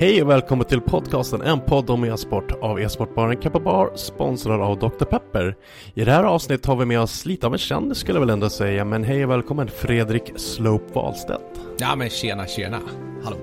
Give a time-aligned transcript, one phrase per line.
[0.00, 4.78] Hej och välkommen till podcasten En podd om e-sport av e-sportbaren Kappa Bar, sponsrad av
[4.78, 5.04] Dr.
[5.04, 5.56] Pepper.
[5.94, 8.30] I det här avsnittet har vi med oss lite av en kändis skulle jag väl
[8.30, 11.60] ändå säga, men hej och välkommen Fredrik Slope Wahlstedt.
[11.78, 12.80] Ja men tjena tjena,
[13.24, 13.36] hallå.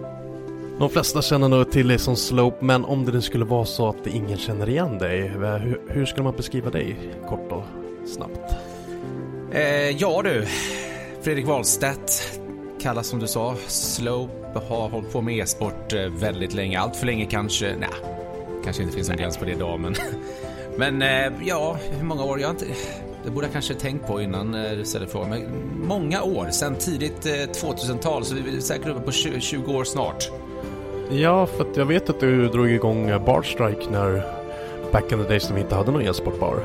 [0.79, 3.89] De flesta känner nog till dig som Slope, men om det nu skulle vara så
[3.89, 6.97] att ingen känner igen dig, hur, hur skulle man beskriva dig
[7.29, 7.63] kort och
[8.07, 8.53] snabbt?
[9.51, 10.45] Eh, ja du,
[11.21, 12.39] Fredrik Wahlstedt,
[12.81, 17.05] kallas som du sa, Slope, har hållit på med e-sport eh, väldigt länge, allt för
[17.05, 17.89] länge kanske, nej,
[18.63, 19.95] kanske inte finns en gräns på det idag men
[20.77, 22.39] Men eh, ja, hur många år?
[22.39, 22.65] Jag inte,
[23.25, 25.29] det borde jag kanske tänkt på innan eh, du ställde frågan.
[25.29, 25.43] Men
[25.87, 30.29] många år, sen tidigt 2000-tal, så vi är säkert uppe på 20, 20 år snart.
[31.09, 34.23] Ja, för att jag vet att du drog igång Barstrike när
[34.91, 36.63] back in the days när vi inte hade någon e-sportbar.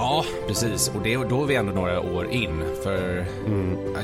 [0.00, 0.90] Ja, precis.
[0.94, 2.62] Och det, då är vi ändå några år in.
[2.82, 3.24] För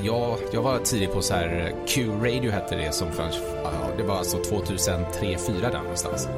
[0.03, 3.39] jag, jag var tidig på så här Q-radio hette det som fanns.
[3.65, 6.29] Ja, det var alltså 2003-2004 där någonstans.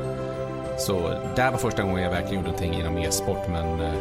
[0.78, 3.48] Så där var första gången jag verkligen gjorde någonting inom e-sport.
[3.48, 3.92] Men eh,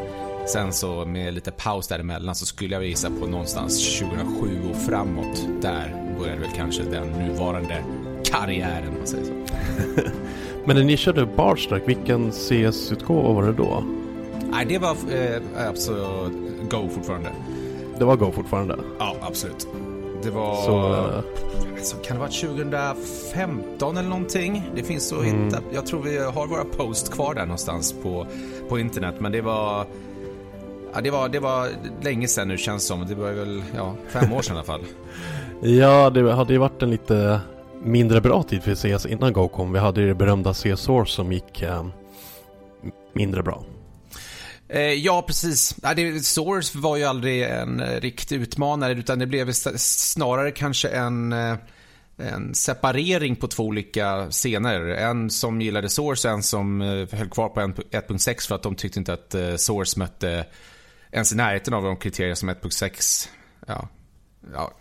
[0.47, 5.47] sen så med lite paus däremellan så skulle jag gissa på någonstans 2007 och framåt.
[5.61, 7.83] Där började väl kanske den nuvarande
[8.23, 9.31] karriären om man säger så.
[10.65, 13.83] Men när ni körde Bard Strike, vilken CS-utgåva var det då?
[14.51, 15.93] Nej, det var eh, alltså
[16.71, 17.29] Go fortfarande.
[17.99, 18.77] Det var Go fortfarande?
[18.99, 19.67] Ja, absolut.
[20.23, 20.55] Det var...
[20.55, 21.23] Så, eh,
[21.81, 24.71] Så kan det vara 2015 eller någonting?
[24.75, 25.45] Det finns så Mm.
[25.45, 25.59] hitta.
[25.73, 28.27] Jag tror vi har våra post kvar där någonstans på,
[28.69, 29.15] på internet.
[29.19, 29.85] Men det var...
[30.93, 31.67] Ja, det var, det var
[32.01, 33.05] länge sedan nu känns som.
[33.07, 34.81] Det var väl ja, fem år sedan i alla fall.
[35.61, 37.39] Ja, det hade ju varit en lite
[37.83, 39.73] mindre bra tid för CS innan Go kom.
[39.73, 41.85] Vi hade ju det berömda CS Source som gick eh,
[43.13, 43.63] mindre bra.
[44.69, 45.75] Eh, ja, precis.
[46.23, 51.55] Source var ju aldrig en eh, riktig utmanare utan det blev snarare kanske en, eh,
[52.17, 54.81] en separering på två olika scener.
[54.81, 58.99] En som gillade Source och en som höll kvar på 1.6 för att de tyckte
[58.99, 60.45] inte att Source mötte
[61.11, 63.29] ens i närheten av de kriterier som 1.6
[63.67, 63.89] ja,
[64.53, 64.73] ja,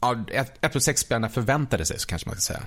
[0.00, 2.66] 1.6-spelarna förväntade sig så kanske man ska säga.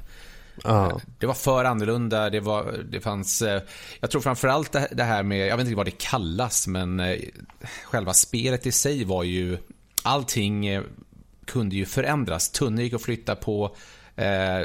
[0.64, 1.02] Ja.
[1.19, 3.62] Det var för annorlunda, det, var, det fanns, eh,
[4.00, 7.19] jag tror framförallt det, det här med, jag vet inte vad det kallas, men eh,
[7.86, 9.58] själva spelet i sig var ju,
[10.03, 10.84] allting eh,
[11.46, 12.52] kunde ju förändras.
[12.52, 13.75] Tunnor gick att flytta på,
[14.16, 14.62] eh,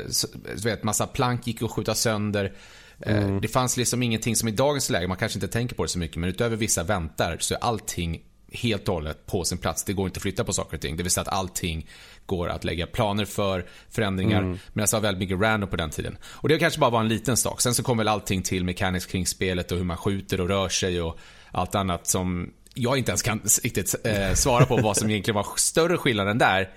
[0.65, 2.53] vet, massa plank gick att skjuta sönder.
[3.01, 5.89] Eh, Det fanns liksom ingenting som i dagens läge, man kanske inte tänker på det
[5.89, 8.21] så mycket, men utöver vissa väntar så är allting
[8.53, 9.85] helt och hållet på sin plats.
[9.85, 10.97] Det går inte att flytta på saker och ting.
[10.97, 11.87] Det vill säga att allting
[12.27, 14.39] går att lägga planer för förändringar.
[14.39, 14.59] Mm.
[14.73, 16.17] Medan det var väldigt mycket random på den tiden.
[16.25, 17.61] Och det kanske bara var en liten sak.
[17.61, 20.69] Sen så kom väl allting till mechanics kring spelet och hur man skjuter och rör
[20.69, 21.19] sig och
[21.53, 25.47] allt annat som jag inte ens kan riktigt eh, svara på vad som egentligen var
[25.57, 26.71] större skillnaden där.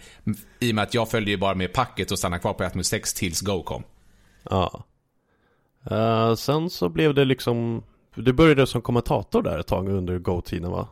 [0.60, 3.18] I och med att jag följde ju bara med packet och stannade kvar på 1.6
[3.18, 3.84] tills Go kom.
[4.50, 4.84] Ja.
[5.92, 7.84] Eh, sen så blev det liksom,
[8.16, 10.88] du började som kommentator där ett tag under Go-tiden va?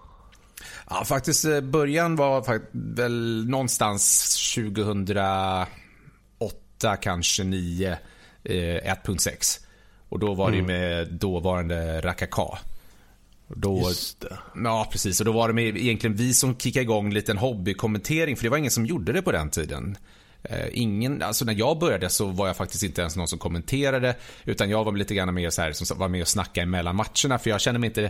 [0.89, 5.67] Ja, faktiskt eh, början var väl någonstans 2008
[6.79, 7.91] 8, kanske 9,
[8.43, 9.59] eh, 1.6.
[10.09, 12.57] Och då var det ju med dåvarande Rakaka.
[13.47, 14.37] Då, Just det.
[14.63, 15.19] Ja, precis.
[15.19, 18.49] Och då var det med, egentligen vi som kickade igång en liten hobbykommentering, för det
[18.49, 19.97] var ingen som gjorde det på den tiden.
[20.43, 24.15] Eh, ingen, alltså när jag började så var jag faktiskt inte ens någon som kommenterade,
[24.45, 27.39] utan jag var lite grann med så här, som var med och snackade mellan matcherna,
[27.39, 28.09] för jag kände mig inte...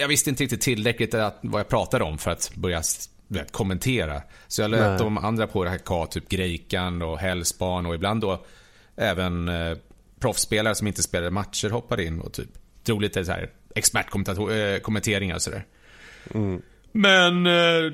[0.00, 2.82] Jag visste inte riktigt tillräckligt att, vad jag pratade om för att börja
[3.28, 4.22] vet, kommentera.
[4.48, 4.98] Så jag lät Nej.
[4.98, 8.44] de andra på det här ka, typ Grejkan och Hellspan och ibland då
[8.96, 9.78] även eh,
[10.20, 12.48] proffsspelare som inte spelade matcher hoppade in och typ
[12.84, 15.64] drog lite så här expertkommenteringar och sådär.
[16.92, 17.92] Men eh,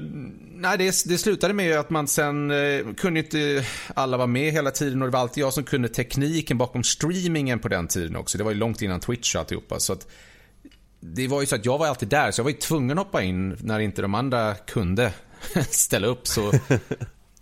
[0.55, 3.64] nej, det, det slutade med att man sen eh, kunde inte
[3.94, 7.58] alla vara med hela tiden och det var alltid jag som kunde tekniken bakom streamingen
[7.58, 8.38] på den tiden också.
[8.38, 9.81] Det var ju långt innan Twitch och alltihopa.
[9.81, 10.06] Så att,
[11.06, 13.05] det var ju så att jag var alltid där, så jag var ju tvungen att
[13.05, 15.12] hoppa in när inte de andra kunde
[15.71, 16.27] ställa upp.
[16.27, 16.53] Så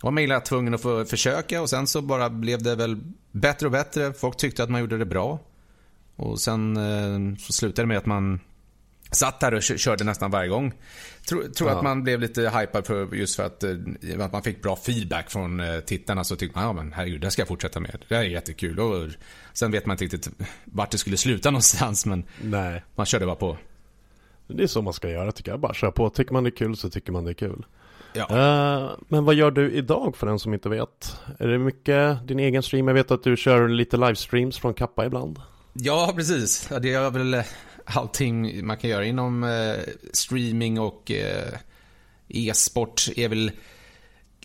[0.03, 3.01] var man illa tvungen att få försöka och sen så bara blev det väl
[3.31, 4.13] bättre och bättre.
[4.13, 5.39] Folk tyckte att man gjorde det bra.
[6.17, 8.41] Och sen eh, så slutade det med att man
[9.13, 10.73] satt där och kö- körde nästan varje gång.
[11.29, 11.77] Tror, tror Ja.
[11.77, 13.71] att man blev lite hypad för, just för att, eh,
[14.21, 16.25] att man fick bra feedback från eh, tittarna.
[16.25, 18.05] Så tyckte man, ja men herregud, det ska jag fortsätta med.
[18.09, 18.81] Det här är jättekul.
[18.81, 19.09] Och
[19.53, 20.29] sen vet man inte riktigt
[20.65, 23.57] vart det skulle sluta någonstans, men Nej, man körde bara på.
[24.47, 25.61] det är så man ska göra tycker jag.
[25.61, 26.11] Bara köra på.
[26.11, 27.67] Tycker man det är kul så tycker man det är kul.
[28.15, 28.23] Ja.
[28.31, 31.17] Eh, men vad gör du idag för den som inte vet?
[31.39, 32.89] Är det mycket din egen stream?
[32.89, 35.41] Jag vet att du kör lite livestreams från Kappa ibland.
[35.75, 36.69] Ja, precis.
[36.71, 37.43] Ja, det är väl eh,
[37.85, 39.75] allting man kan göra inom eh,
[40.13, 41.55] streaming och eh,
[42.29, 43.51] e-sport är väl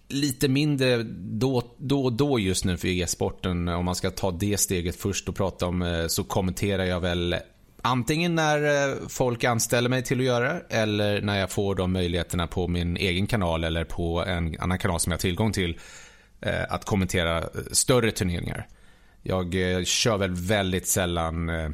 [0.07, 3.68] lite mindre då, och då just nu för e-sporten.
[3.68, 7.36] Om man ska ta det steget först och prata om eh, så kommenterar jag väl
[7.81, 11.94] antingen när eh, folk anställer mig till att göra det eller när jag får de
[11.94, 15.80] möjligheterna på min egen kanal eller på en annan kanal som jag har tillgång till
[16.42, 18.68] eh, att kommentera eh, större turneringar.
[19.24, 21.69] Jag eh, kör väl väldigt sällan eh,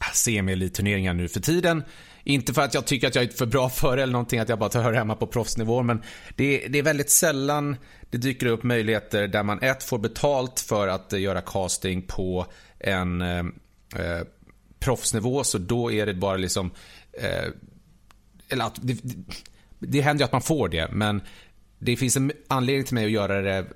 [0.00, 1.82] eh, semi-elitturneringar nu för tiden.
[2.24, 4.48] Inte för att jag tycker att jag är för bra för det eller någonting, att
[4.48, 5.82] jag bara hör hemma på proffsnivå.
[5.82, 6.02] Men
[6.36, 7.76] det är, det är väldigt sällan
[8.10, 12.46] det dyker upp möjligheter där man ett får betalt för att eh, göra casting på
[12.78, 13.38] en eh,
[13.96, 14.20] eh,
[14.78, 15.44] proffsnivå.
[15.44, 16.70] Så då är det bara liksom...
[17.12, 17.48] Eh,
[18.48, 19.16] eller att det, det,
[19.78, 21.22] det händer ju att man får det, men
[21.78, 23.66] det finns en anledning till mig att göra det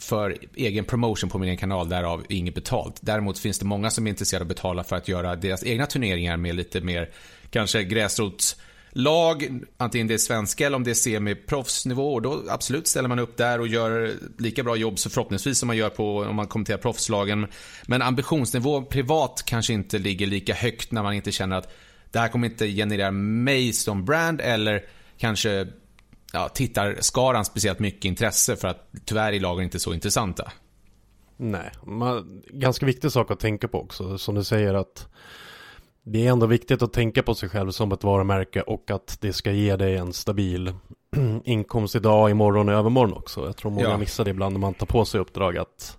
[0.00, 2.98] för egen promotion på min egen kanal, därav inget betalt.
[3.00, 5.86] Däremot finns det många som är intresserade av att betala för att göra deras egna
[5.86, 7.10] turneringar med lite mer,
[7.50, 13.08] kanske gräsrotslag, antingen det är svenska eller om det är semiproffsnivå Och då absolut ställer
[13.08, 16.36] man upp där och gör lika bra jobb så förhoppningsvis som man gör på om
[16.36, 17.46] man kommenterar proffslagen.
[17.86, 21.72] Men ambitionsnivå privat kanske inte ligger lika högt när man inte känner att
[22.10, 24.84] det här kommer inte generera mig som brand eller
[25.18, 25.66] kanske
[26.32, 30.52] ja, tittarskaran speciellt mycket intresse för att tyvärr är lagen inte så intressanta.
[31.36, 34.18] Nej, man, ganska viktig sak att tänka på också.
[34.18, 35.08] Som du säger att
[36.04, 39.32] det är ändå viktigt att tänka på sig själv som ett varumärke och att det
[39.32, 40.74] ska ge dig en stabil
[41.44, 43.46] inkomst idag, imorgon och övermorgon också.
[43.46, 43.96] Jag tror många Ja.
[43.98, 45.98] missar det ibland när man tar på sig uppdrag att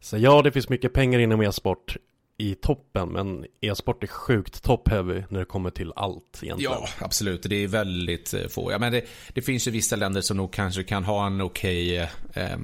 [0.00, 1.96] säga ja, det finns mycket pengar inom e-sport
[2.40, 6.72] i toppen, men e-sport är sjukt top-heavy när det kommer till allt egentligen.
[6.72, 7.42] Ja, absolut.
[7.42, 8.72] Det är väldigt eh, få.
[8.72, 9.04] Ja, men det,
[9.34, 11.98] det finns ju vissa länder som nog kanske kan ha en okej...
[12.32, 12.58] eh,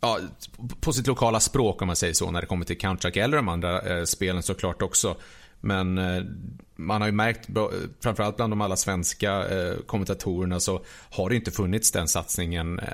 [0.00, 0.18] ja,
[0.80, 3.48] på sitt lokala språk om man säger så när det kommer till Counter-Strike eller de
[3.48, 5.16] andra eh, spelen såklart också.
[5.60, 6.22] Men eh,
[6.76, 7.48] man har ju märkt,
[8.02, 12.86] framförallt bland de alla svenska eh, kommentatorerna så har det inte funnits den satsningen eh,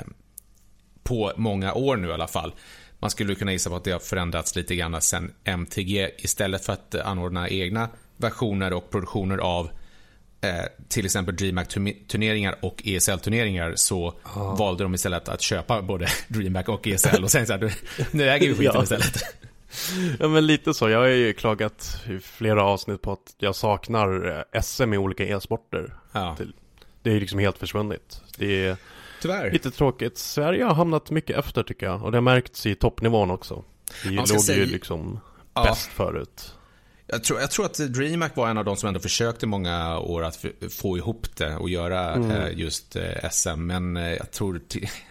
[1.02, 2.52] på många år nu i alla fall.
[3.00, 6.10] Man skulle kunna gissa på att det har förändrats lite grann sen MTG.
[6.18, 9.70] Istället för att eh, anordna egna versioner och produktioner av
[10.40, 10.50] eh,
[10.88, 14.14] till exempel DreamHack-turneringar och ESL-turneringar så
[14.58, 17.74] valde de istället att köpa både DreamHack och ESL och sen så här,
[18.10, 18.82] nu äger vi skiten Ja.
[18.82, 19.22] istället.
[20.20, 24.44] Ja men lite så, jag har ju klagat i flera avsnitt på att jag saknar
[24.52, 25.94] eh, SM i olika e-sporter.
[26.12, 26.36] Ja.
[27.02, 28.20] Det är ju liksom helt försvunnit.
[28.38, 28.76] Det är
[29.22, 29.50] Tyvärr.
[29.50, 30.18] lite tråkigt.
[30.18, 32.02] Sverige har hamnat mycket efter tycker jag.
[32.02, 33.64] Och det har märkts i toppnivån också.
[34.04, 35.20] Vi låg ju säga- liksom
[35.54, 35.64] Ja.
[35.64, 36.54] bäst förut.
[37.06, 40.24] Jag tror, jag tror att DreamHack var en av de som ändå försökte många år
[40.24, 43.66] att få ihop det och göra eh, just eh, SM.
[43.66, 44.60] Men eh, jag tror...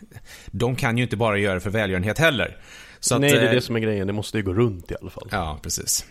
[0.52, 2.58] De kan ju inte bara göra det för välgörenhet heller.
[3.00, 4.08] Så att, Nej, det är eh, det som är grejen.
[4.08, 5.28] Det måste ju gå runt i alla fall.
[5.32, 6.06] Ja, precis.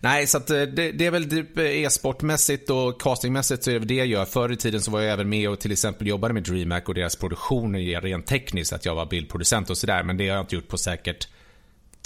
[0.00, 3.78] Nej, så att eh, det, det är väl typ eh, e-sportmässigt och castingmässigt så är
[3.78, 4.24] det det jag gör.
[4.24, 6.94] Förr i tiden så var jag även med och till exempel jobbade med DreamHack och
[6.94, 8.72] deras produktioner rent tekniskt.
[8.72, 10.02] Att jag var bildproducent och sådär.
[10.02, 11.28] Men det har jag inte gjort på säkert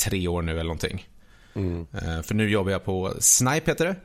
[0.05, 1.09] tre år nu eller någonting.
[1.57, 3.97] Eh, För nu jobbar jag på Snipe heter det.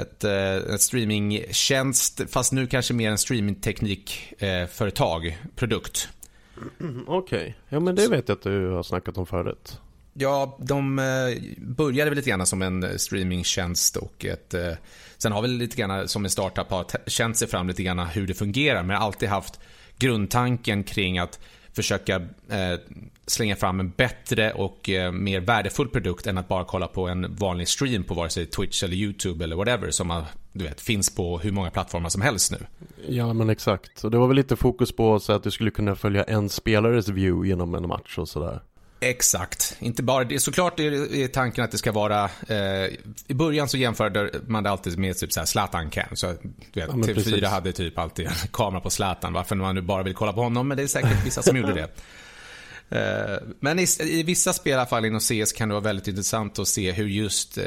[0.00, 6.08] Ett, ett streamingtjänst, fast nu kanske mer en streamingteknikföretag, produkt.
[7.06, 7.52] Okej, okay.
[7.68, 9.80] ja men det vet jag att du har snackat om förut.
[10.14, 11.04] Ja, de eh,
[11.58, 14.54] började väl lite grann som en eh, streamingtjänst och ett...
[14.54, 14.72] Eh,
[15.18, 18.26] sen har väl lite grann som en startup har känt sig fram lite grann hur
[18.26, 19.60] det fungerar men alltid haft
[19.98, 21.38] grundtanken kring att
[21.72, 22.16] försöka
[22.48, 22.80] eh,
[23.26, 27.34] slänga fram en bättre och eh, mer värdefull produkt än att bara kolla på en
[27.36, 31.14] vanlig stream på vare sig Twitch eller YouTube eller whatever som man, du vet, finns
[31.14, 32.58] på hur många plattformar som helst nu.
[33.08, 35.96] Ja men exakt, och det var väl lite fokus på så att du skulle kunna
[35.96, 38.60] följa en spelares view genom en match och sådär.
[39.04, 39.76] Exakt.
[39.80, 40.40] Inte bara det.
[40.40, 42.24] Såklart är tanken att det ska vara...
[42.48, 42.90] Eh,
[43.26, 46.16] I början så jämförde man det alltid med typ såhär Zlatan Cam.
[46.16, 49.32] Så du vet, ja, TV4 hade typ alltid en kamera på Zlatan.
[49.32, 50.68] Varför man nu bara vill kolla på honom.
[50.68, 51.88] Men det är säkert vissa som gjorde det.
[52.88, 56.08] Eh, men i, i, vissa spel, i alla fall inom CS, kan det vara väldigt
[56.08, 57.64] intressant att se hur just eh,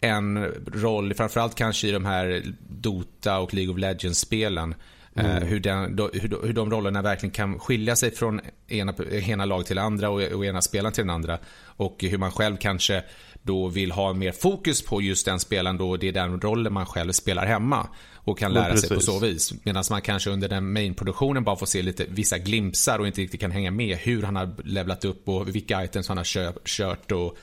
[0.00, 0.44] en
[0.74, 4.74] roll, framförallt kanske i de här Dota och League of Legends-spelen,
[5.18, 5.42] mm.
[5.42, 9.78] Hur, den, hur, hur de rollerna verkligen kan skilja sig från ena, ena lag till
[9.78, 11.38] andra och, och ena spelaren till den andra.
[11.64, 13.04] Och hur man själv kanske
[13.42, 16.86] då vill ha mer fokus på just den spelaren då det är den rollen man
[16.86, 17.86] själv spelar hemma.
[18.14, 19.52] Och kan lära sig på så vis.
[19.64, 23.40] Medan man kanske under den main-produktionen bara får se lite vissa glimpsar och inte riktigt
[23.40, 27.12] kan hänga med hur han har levlat upp och vilka items han har kört, kört
[27.12, 27.36] och,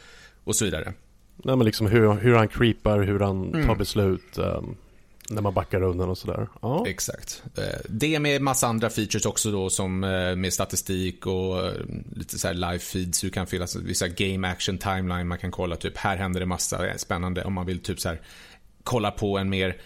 [0.44, 0.94] och så vidare.
[1.44, 3.68] Nej men liksom hur, hur han creepar, hur han mm.
[3.68, 4.38] tar beslut.
[4.38, 4.76] Um,
[5.30, 6.48] när man backar undan och sådär.
[6.62, 6.88] Ja.
[6.88, 7.44] Exakt.
[7.58, 11.74] Eh, det med massa andra features också då som eh, med statistik och eh,
[12.16, 13.22] lite så live feeds.
[13.22, 15.76] Du kan fylla vissa game action timeline man kan kolla.
[15.76, 18.22] Typ här händer det massa spännande om man vill typ så här
[18.84, 19.78] kolla på en mer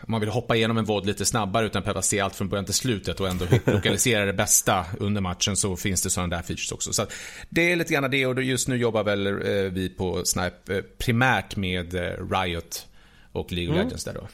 [0.00, 2.48] om man vill hoppa igenom en våld lite snabbare utan att behöva se allt från
[2.48, 6.42] början till slutet och ändå lokalisera det bästa under matchen så finns det sådana där
[6.42, 6.92] features också.
[6.92, 7.06] Så
[7.48, 9.28] det är lite grann det och just nu jobbar väl
[9.70, 11.94] vi på Snipe primärt med
[12.32, 12.86] Riot
[13.32, 13.86] och League of mm.
[13.86, 14.28] Legends där då.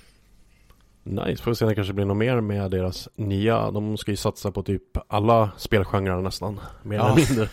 [1.03, 3.71] Nice, får vi se om det kanske blir något mer med deras nya.
[3.71, 7.05] De ska ju satsa på typ alla spelgenrer nästan, mer ja.
[7.05, 7.49] eller mindre.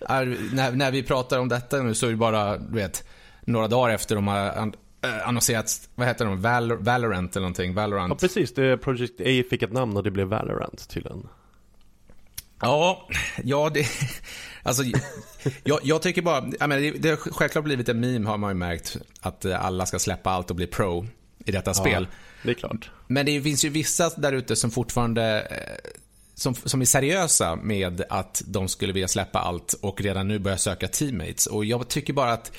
[0.56, 3.04] när, när vi pratar om detta nu så är det bara, du vet,
[3.40, 8.10] några dagar efter de har äh, annonserat, vad heter de, Val Valorant eller någonting, Valorant.
[8.10, 11.28] Ja precis, det Project A fick ett namn och det blev Valorant tydligen.
[12.60, 13.08] Ja,
[13.44, 13.86] ja det,
[14.70, 14.98] alltså,
[15.64, 18.54] jag, jag tycker bara, jag menar, det, har självklart blivit en meme har man ju
[18.54, 21.06] märkt, att eh, alla ska släppa allt och bli pro
[21.44, 22.08] i detta ja, spel.
[22.42, 22.90] det är klart.
[23.06, 25.90] Men det finns ju vissa där ute som fortfarande eh,
[26.34, 30.58] som, som är seriösa med att de skulle vilja släppa allt och redan nu börja
[30.58, 31.46] söka teammates.
[31.46, 32.52] Och jag tycker bara att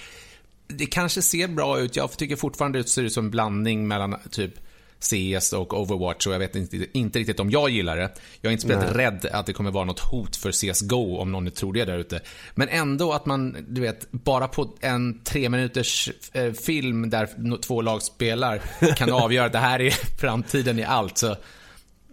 [0.67, 1.95] det kanske ser bra ut.
[1.95, 4.53] Jag tycker fortfarande det ser ut som en blandning mellan typ
[5.01, 8.11] CS och Overwatch och jag vet inte, inte riktigt om jag gillar det.
[8.41, 11.51] Jag är inte speciellt rädd att det kommer vara något hot för CSGO om någon
[11.51, 12.21] tror det där ute.
[12.55, 17.81] Men ändå att man, du vet, bara på en tre minuters eh, film där två
[17.81, 18.61] lag spelar
[18.95, 21.17] kan avgöra att det här är framtiden i allt.
[21.17, 21.35] Så,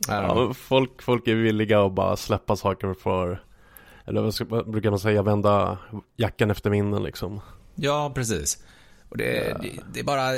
[0.08, 3.42] ja, folk, folk är villiga att bara släppa saker för,
[4.06, 5.78] eller vad brukar man säga, vända
[6.16, 7.40] jackan efter vinden liksom.
[7.74, 8.58] Ja, precis.
[9.08, 9.58] Och det, ja.
[9.58, 10.32] det, det är bara...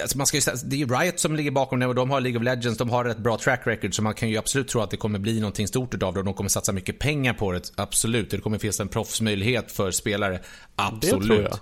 [0.00, 2.20] Alltså man ska ju, det är ju Riot som ligger bakom det och de har
[2.20, 4.80] League of Legends, de har ett bra track record så man kan ju absolut tro
[4.80, 7.52] att det kommer bli någonting stort av det och de kommer satsa mycket pengar på
[7.52, 8.30] det, absolut.
[8.30, 10.40] Det kommer finnas en proffsmöjlighet för spelare,
[10.76, 11.60] absolut.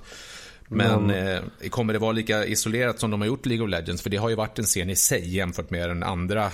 [0.73, 1.45] Men mm.
[1.63, 4.03] eh, kommer det vara lika isolerat som de har gjort League of Legends?
[4.03, 6.51] För det har ju varit en scen i sig jämfört med den andra,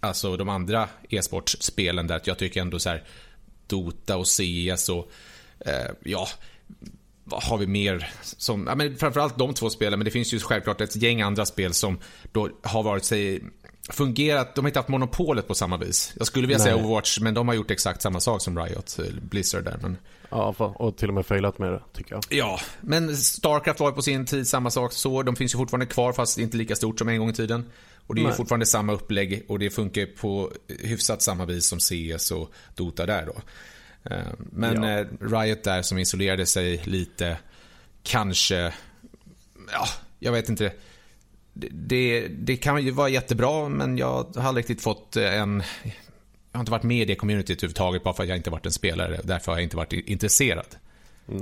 [0.00, 3.04] alltså de andra e-sportspelen där jag tycker ändå så här
[3.66, 5.10] Dota och CS och
[5.60, 6.28] eh, ja,
[7.28, 10.40] vad har vi mer som, ja men framförallt de två spelen, men det finns ju
[10.40, 11.98] självklart ett gäng andra spel som
[12.32, 13.42] då har varit sig
[13.90, 16.12] fungerat, de har inte haft monopolet på samma vis.
[16.16, 16.64] Jag skulle vilja Nej.
[16.64, 19.78] säga Overwatch, men de har gjort exakt samma sak som Riot, Blizzard där.
[19.82, 19.96] Men...
[20.30, 22.24] Ja, och till och med failat med det, tycker jag.
[22.30, 25.22] Ja, men Starcraft var ju på sin tid samma sak så.
[25.22, 27.70] De finns ju fortfarande kvar, fast inte lika stort som en gång i tiden.
[28.06, 31.78] Och det är ju fortfarande samma upplägg och det funkar på hyfsat samma vis som
[31.78, 33.34] CS och Dota där då.
[34.10, 34.98] Eh, men ja.
[34.98, 37.36] Eh, Riot där som isolerade sig lite,
[38.02, 38.72] kanske,
[39.72, 39.86] ja,
[40.18, 40.72] jag vet inte.
[41.70, 45.62] Det, det kan ju vara jättebra, men jag har aldrig riktigt fått en...
[46.52, 48.66] Jag har inte varit med i det communityt överhuvudtaget bara för att jag inte varit
[48.66, 49.20] en spelare.
[49.24, 50.76] Därför har jag inte varit intresserad.
[51.26, 51.40] Nej.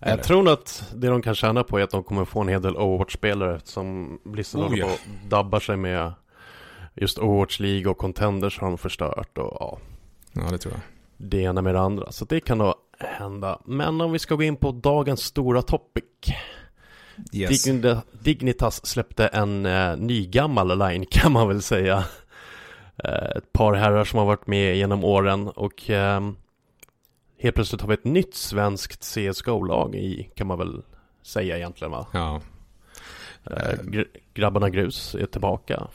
[0.00, 0.16] Eller?
[0.16, 2.48] Jag tror nog att det de kan tjäna på är att de kommer få en
[2.48, 4.86] hel del Overwatch-spelare som Blizzard oh, ja.
[4.86, 4.98] och
[5.28, 6.12] dabbar sig med
[6.94, 9.78] just Overwatch League och Contenders har de förstört och ja.
[10.32, 12.12] Ja, det tror jag det ena med det andra.
[12.12, 13.60] Så det kan nog hända.
[13.64, 16.04] Men om vi ska gå in på dagens stora topic.
[17.32, 17.64] Yes.
[18.22, 22.04] Dignitas släppte en eh, nygammal line kan man väl säga.
[23.04, 26.20] Eh, ett par herrar som har varit med genom åren och eh,
[27.38, 30.82] helt plötsligt har vi ett nytt svenskt CSGO-lag i kan man väl
[31.22, 32.06] säga egentligen va?
[32.12, 32.40] Ja.
[33.50, 34.02] Eh,
[34.34, 35.88] grabbarna Grus är tillbaka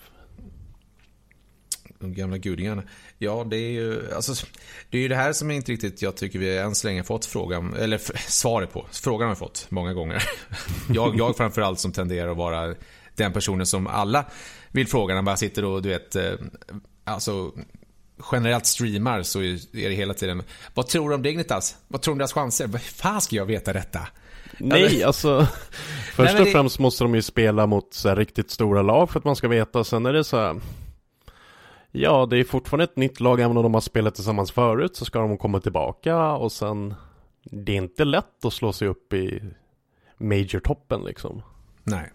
[2.01, 2.83] De gamla gudingarna.
[3.17, 4.45] Ja, det är ju alltså,
[4.89, 7.25] det är ju det här som inte riktigt jag tycker vi än så länge fått
[7.25, 8.85] frågan, eller svaret på.
[8.91, 10.23] Frågan har vi fått många gånger.
[10.93, 12.75] jag, jag framförallt som tenderar att vara
[13.15, 14.25] den personen som alla
[14.71, 16.33] vill fråga när man sitter och du vet, eh,
[17.03, 17.51] alltså
[18.31, 20.43] generellt streamar så är det hela tiden
[20.73, 21.75] Vad tror du om Dignitas?
[21.87, 22.67] Vad tror du om deras chanser?
[22.67, 24.07] Vad fan ska jag veta detta?
[24.57, 25.47] Nej, alltså
[26.13, 29.35] Först och främst måste de ju spela mot så riktigt stora lag för att man
[29.35, 29.83] ska veta.
[29.83, 30.61] Sen är det så här,
[31.91, 35.05] Ja, det är fortfarande ett nytt lag även om de har spelat tillsammans förut så
[35.05, 36.93] ska de komma tillbaka och sen
[37.43, 39.43] Det är inte lätt att slå sig upp i
[40.17, 41.41] Major-toppen liksom.
[41.83, 42.11] Nej.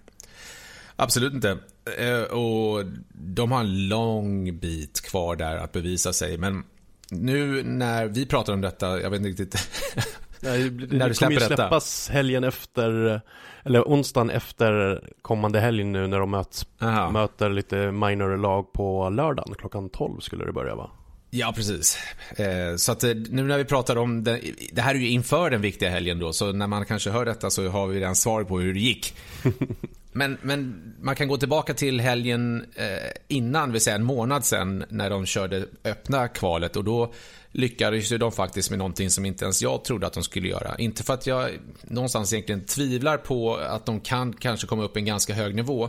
[0.96, 1.58] Absolut inte.
[1.98, 6.38] Eh, och de har en lång bit kvar där att bevisa sig.
[6.38, 6.64] Men
[7.10, 9.68] nu när vi pratar om detta, jag vet inte riktigt
[10.40, 12.16] Nej, det, när du släpper kommer ju släppas detta.
[12.16, 13.20] helgen efter,
[13.64, 16.66] eller onsdagen efter kommande helg nu när de möts,
[17.12, 19.54] möter lite minor lag på lördagen.
[19.54, 20.90] Klockan 12 skulle det börja va?
[21.36, 21.98] Ja, precis.
[22.36, 24.40] Eh, så att eh, nu när vi pratar om det,
[24.72, 27.50] det här är ju inför den viktiga helgen då, så när man kanske hör detta
[27.50, 29.16] så har vi redan svar på hur det gick.
[30.12, 34.84] men, men man kan gå tillbaka till helgen eh, innan, vill säga en månad sen,
[34.88, 37.12] när de körde öppna kvalet och då
[37.52, 40.76] lyckades de faktiskt med någonting som inte ens jag trodde att de skulle göra.
[40.78, 41.50] Inte för att jag
[41.82, 45.88] någonstans egentligen tvivlar på att de kan kanske komma upp i en ganska hög nivå,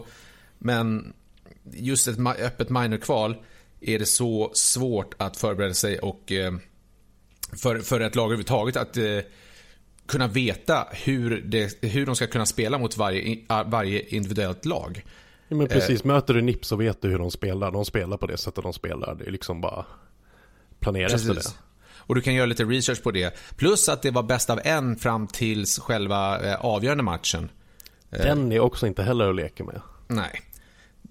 [0.57, 1.13] men
[1.73, 3.35] just ett öppet minor-kval
[3.81, 6.53] är det så svårt att förbereda sig och eh,
[7.62, 9.19] för, för ett lag överhuvudtaget att eh,
[10.07, 15.05] kunna veta hur, det, hur de ska kunna spela mot varje, varje individuellt lag.
[15.48, 17.72] Ja, men precis, eh, möter du NIP så vet du hur de spelar.
[17.72, 19.15] De spelar på det sättet de spelar.
[19.15, 19.86] Det är liksom bara
[20.79, 21.29] planera precis.
[21.29, 21.57] efter det.
[21.96, 23.39] Och du kan göra lite research på det.
[23.57, 27.50] Plus att det var bäst av en fram tills själva eh, avgörande matchen.
[28.10, 29.81] Den är också inte heller att leka med.
[30.07, 30.41] Nej.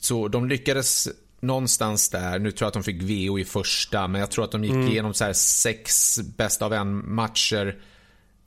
[0.00, 1.08] Så de lyckades
[1.40, 4.52] någonstans där, nu tror jag att de fick VO i första, men jag tror att
[4.52, 4.88] de gick mm.
[4.88, 7.78] igenom så sex bäst av en matcher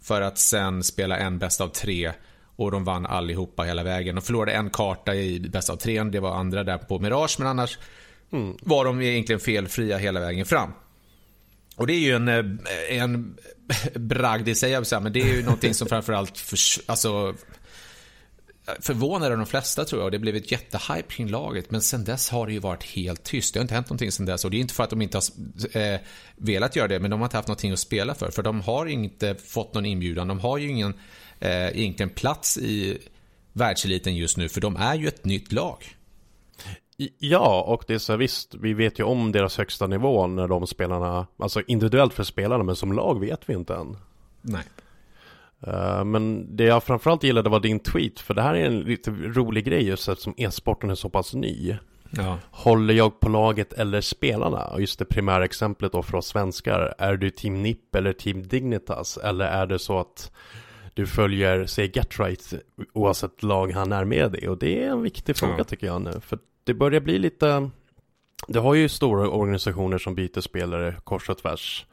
[0.02, 2.12] för att sen spela en bäst av tre.
[2.56, 4.16] Och de vann allihopa hela vägen.
[4.16, 7.48] De förlorade en karta i bäst av tre, det var andra där på Mirage, men
[7.48, 7.78] annars
[8.32, 8.58] mm.
[8.62, 10.72] var de egentligen felfria hela vägen fram.
[11.76, 12.46] Och det är ju en, eh,
[12.90, 13.38] en
[13.96, 17.36] bragd i sig, men det är ju någonting som framförallt för, alltså,
[18.80, 21.72] förvånade de flesta tror jag och det blev ett jättehype kring laget.
[21.72, 23.54] Men sen dess har det ju varit helt tyst.
[23.54, 25.18] Det har inte hänt någonting sen dess och det är inte för att de inte
[25.18, 26.00] har eh,
[26.36, 28.32] velat göra det men de har inte haft någonting att spela för.
[28.32, 30.28] För de har inte fått någon inbjudan.
[30.28, 30.94] De har ju ingen
[31.40, 32.98] eh, egentligen plats i
[33.54, 35.96] världseliten just nu för de är ju ett nytt lag.
[37.18, 40.68] Ja, och det är så visst, vi vet ju om deras högsta nivå när de
[40.68, 43.98] spelarna, alltså individuellt för spelarna, men som lag vet vi inte än.
[44.42, 44.64] Nej.
[45.68, 49.12] Uh, men det jag framförallt gillade var din tweet, för det här är en lite
[49.12, 51.78] rolig grej just eftersom e-sporten är så pass ny.
[52.10, 52.38] Ja.
[52.52, 54.66] Håller jag på laget eller spelarna?
[54.66, 56.94] Och just det primära exemplet då för oss svenskar.
[56.98, 59.18] Är du team NIP eller team Dignitas?
[59.18, 60.32] Eller är det så att
[60.94, 62.54] du följer, säg Getright
[62.94, 64.48] oavsett lag han är med i?
[64.48, 65.64] Och det är en viktig fråga ja.
[65.64, 66.12] tycker jag nu.
[66.22, 67.70] För det börjar bli lite
[68.48, 71.86] Det har ju stora organisationer som byter spelare kors och tvärs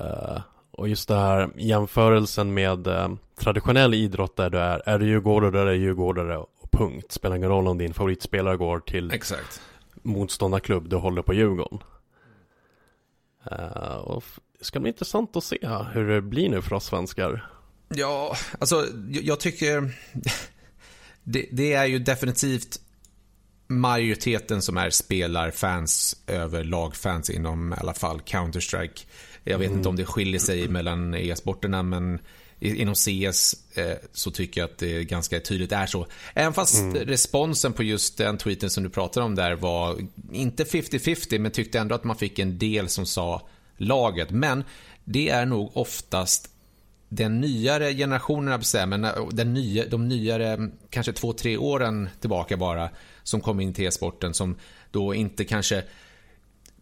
[0.00, 0.40] uh,
[0.78, 5.70] Och just det här jämförelsen med uh, traditionell idrott där du är Är du djurgårdare,
[5.70, 7.12] är djurgårdare och punkt.
[7.12, 9.60] Spelar ingen roll om din favoritspelare går till Exakt.
[10.02, 11.78] Motståndarklubb, du håller på Djurgården.
[13.52, 14.24] Uh, och
[14.58, 15.58] Det ska bli intressant att se
[15.92, 17.50] hur det blir nu för oss svenskar.
[17.88, 19.80] Ja, alltså jag tycker
[21.22, 22.80] det, det är ju definitivt
[23.66, 29.06] majoriteten som är spelarfans över lagfans inom i alla fall Counter-Strike.
[29.44, 29.78] Jag vet mm.
[29.78, 32.18] inte om det skiljer sig mellan e-sporterna men
[32.60, 36.06] inom CS eh, så tycker jag att det ganska tydligt är så.
[36.34, 36.94] Även fast mm.
[36.94, 39.96] responsen på just den tweeten som du pratar om där var
[40.32, 44.30] inte 50-50 men tyckte ändå att man fick en del som sa laget.
[44.30, 44.64] Men
[45.04, 46.50] det är nog oftast
[47.08, 52.90] den nyare generationen, men den nya, de nyare, kanske två, tre åren tillbaka bara,
[53.22, 54.56] som kom in till e-sporten som
[54.90, 55.84] då inte kanske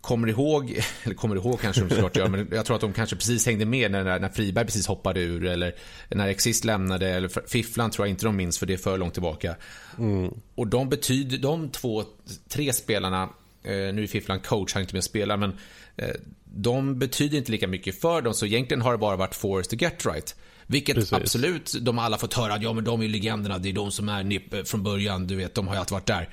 [0.07, 3.16] kommer ihåg, eller kommer ihåg kanske de såklart gör, men jag tror att de kanske
[3.16, 5.75] precis hängde med när, när Friberg precis hoppade ur eller
[6.09, 9.12] när Exist lämnade eller Fifflan tror jag inte de minns för det är för långt
[9.12, 9.57] tillbaka.
[9.99, 10.35] Mm.
[10.55, 12.05] Och de betyder, de två,
[12.49, 13.23] tre spelarna,
[13.64, 15.53] eh, nu är Fifflan coach, han är inte med och spelar, men
[15.97, 16.14] eh,
[16.45, 19.83] de betyder inte lika mycket för dem så egentligen har det bara varit Forrest och
[19.83, 20.37] Get Right.
[20.66, 21.12] Vilket Precis.
[21.12, 24.09] absolut, de har alla fått höra ja men de är legenderna, det är de som
[24.09, 26.29] är NIP eh, från början, du vet, de har ju alltid varit där.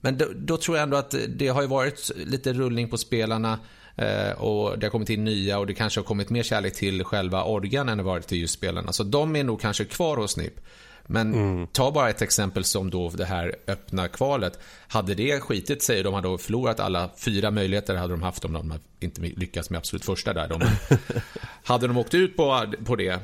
[0.00, 3.58] Men då, då, tror jag ändå att det har ju varit lite rullning på spelarna
[3.96, 7.04] eh, och det har kommit in nya och det kanske har kommit mer kärlek till
[7.04, 8.92] själva organ än det varit till just spelarna.
[8.92, 10.60] Så de är nog kanske kvar hos NIP.
[11.06, 11.66] Men mm.
[11.66, 14.58] ta bara ett exempel som då det här öppna kvalet.
[14.88, 18.74] Hade det skitit sig, de hade förlorat alla fyra möjligheter hade de haft om de
[19.00, 20.48] inte lyckats med absolut första där.
[20.48, 20.60] De,
[21.64, 23.18] hade de åkt ut på, på det eh,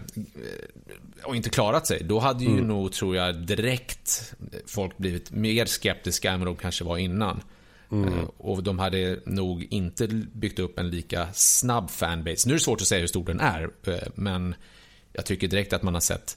[1.24, 2.68] och inte klarat sig, då hade ju mm.
[2.68, 4.34] nog, tror jag, direkt
[4.66, 7.40] folk blivit mer skeptiska än vad de kanske var innan.
[7.92, 8.14] Mm.
[8.14, 12.48] Eh, och de hade nog inte byggt upp en lika snabb fanbase.
[12.48, 14.54] Nu är det svårt att säga hur stor den är, eh, men
[15.12, 16.36] jag tycker direkt att man har sett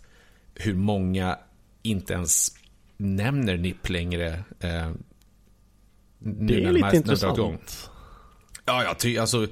[0.55, 1.37] hur många
[1.81, 2.51] inte ens
[2.97, 4.43] nämner NIP längre.
[4.59, 4.91] Eh,
[6.19, 7.89] det är lite intressant.
[8.65, 9.47] Ja, ja, ty, alltså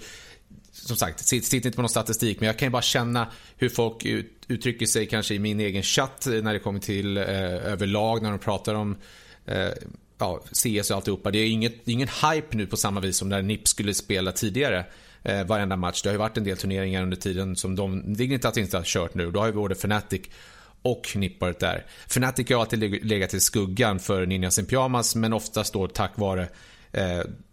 [0.88, 4.06] som sagt, sitter inte på någon statistik, men jag kan ju bara känna hur folk
[4.06, 8.22] ut, uttrycker sig kanske i min egen chatt eh, när det kommer till eh, överlag,
[8.22, 8.98] när de pratar om
[9.46, 9.70] eh,
[10.18, 11.32] ja, CS och alltihopa.
[11.32, 14.86] Det är inget, ingen hype nu på samma vis som när NIP skulle spela tidigare.
[15.24, 16.02] Eh, varenda match.
[16.02, 19.14] Det har ju varit en del turneringar under tiden som de Dignitas inte har kört
[19.14, 19.32] nu.
[19.32, 20.22] Då har ju både Fnatic
[20.82, 21.86] och NIP varit där.
[22.08, 26.48] Fnatic har alltid legat i skuggan för Ninjas in Pyjamas men oftast då tack vare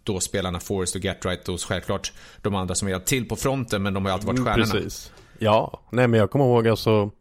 [0.03, 3.93] då spelarna Forrest och Getright och självklart de andra som är till på fronten men
[3.93, 4.71] de har alltid varit mm, stjärnorna.
[4.71, 5.11] Precis.
[5.39, 7.11] Ja, nej men jag kommer ihåg alltså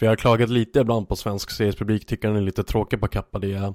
[0.00, 3.08] för jag har klagat lite ibland på svensk CS-publik, tycker den är lite tråkig på
[3.08, 3.38] Kappa.
[3.38, 3.72] Det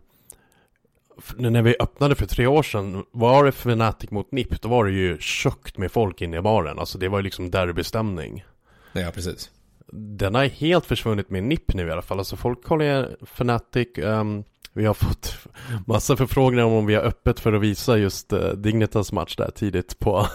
[1.38, 4.92] när vi öppnade för tre år sedan, var det Fnatic mot NIP, då var det
[4.92, 6.80] ju tjockt med folk inne i baren.
[6.80, 8.46] Alltså det var ju liksom derbystämning.
[8.94, 9.52] Ja, precis.
[9.92, 12.20] Den har helt försvunnit med NIP nu i alla fall.
[12.20, 13.88] Alltså folk kollar Fnatic.
[13.98, 14.44] Um,
[14.76, 15.36] vi har fått
[15.88, 20.00] massa förfrågningar om vi har öppet för att visa just uh, Dignitas match där tidigt
[20.00, 20.28] på...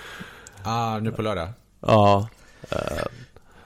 [0.62, 1.48] ah, nu på lördag?
[1.80, 2.28] Ja.
[2.72, 2.78] Uh,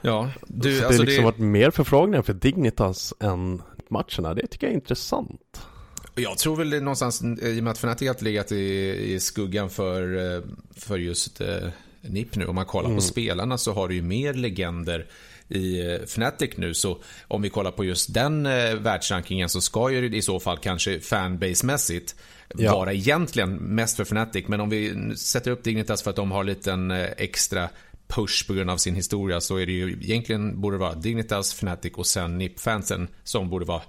[0.01, 1.31] ja, du, så alltså det har liksom det...
[1.31, 4.33] varit mer förfrågningar för Dignitas än matcherna.
[4.33, 5.67] Det tycker jag är intressant.
[6.15, 8.65] Jag tror väl det någonstans, i och med att Fnatic har legat i,
[9.13, 10.43] i skuggan för, eh,
[10.75, 11.67] för just eh,
[12.01, 12.45] NIP nu.
[12.45, 12.97] Om man kollar mm.
[12.97, 15.07] på spelarna så har du ju mer legender
[15.53, 16.73] i eh, Fnatic nu.
[16.73, 20.57] Så om vi kollar på just den eh, världsrankingen så ska ju i så fall
[20.57, 22.15] kanske fanbase-mässigt
[22.55, 22.75] ja.
[22.75, 24.47] vara egentligen mest för Fnatic.
[24.47, 27.69] Men om vi sätter upp Dignitas för att de har en eh, extra
[28.07, 31.53] push på grund av sin historia så är det ju egentligen borde det vara Dignitas,
[31.53, 33.81] Fnatic och sen NIP-fansen som borde vara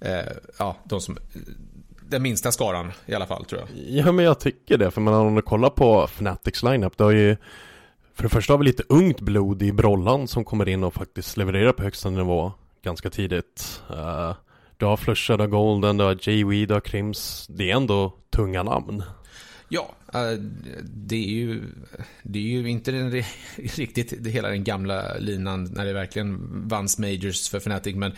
[0.00, 1.18] eh, ja, de som
[2.08, 3.68] den minsta skaran i alla fall tror jag.
[3.88, 7.10] Ja men jag tycker det, för man, om du kollar på Fanatics lineup, det har
[7.10, 7.36] ju
[8.20, 11.36] för det första har vi lite ungt blod i Brollan som kommer in och faktiskt
[11.36, 12.52] levererar på högsta nivå
[12.82, 13.82] ganska tidigt.
[13.90, 14.34] Uh,
[14.76, 17.46] du har Flusha, du har Golden, du har J-Weed, du har Krims.
[17.50, 19.02] Det är ändå tunga namn.
[19.68, 20.40] Ja, uh,
[20.82, 21.62] det är ju,
[22.22, 23.10] det är ju inte den,
[23.56, 28.12] riktigt hela den gamla linan när det verkligen vanns majors för Fnatic, men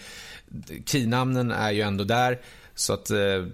[0.86, 2.40] keynamnen är ju ändå där.
[2.74, 3.46] Så att uh,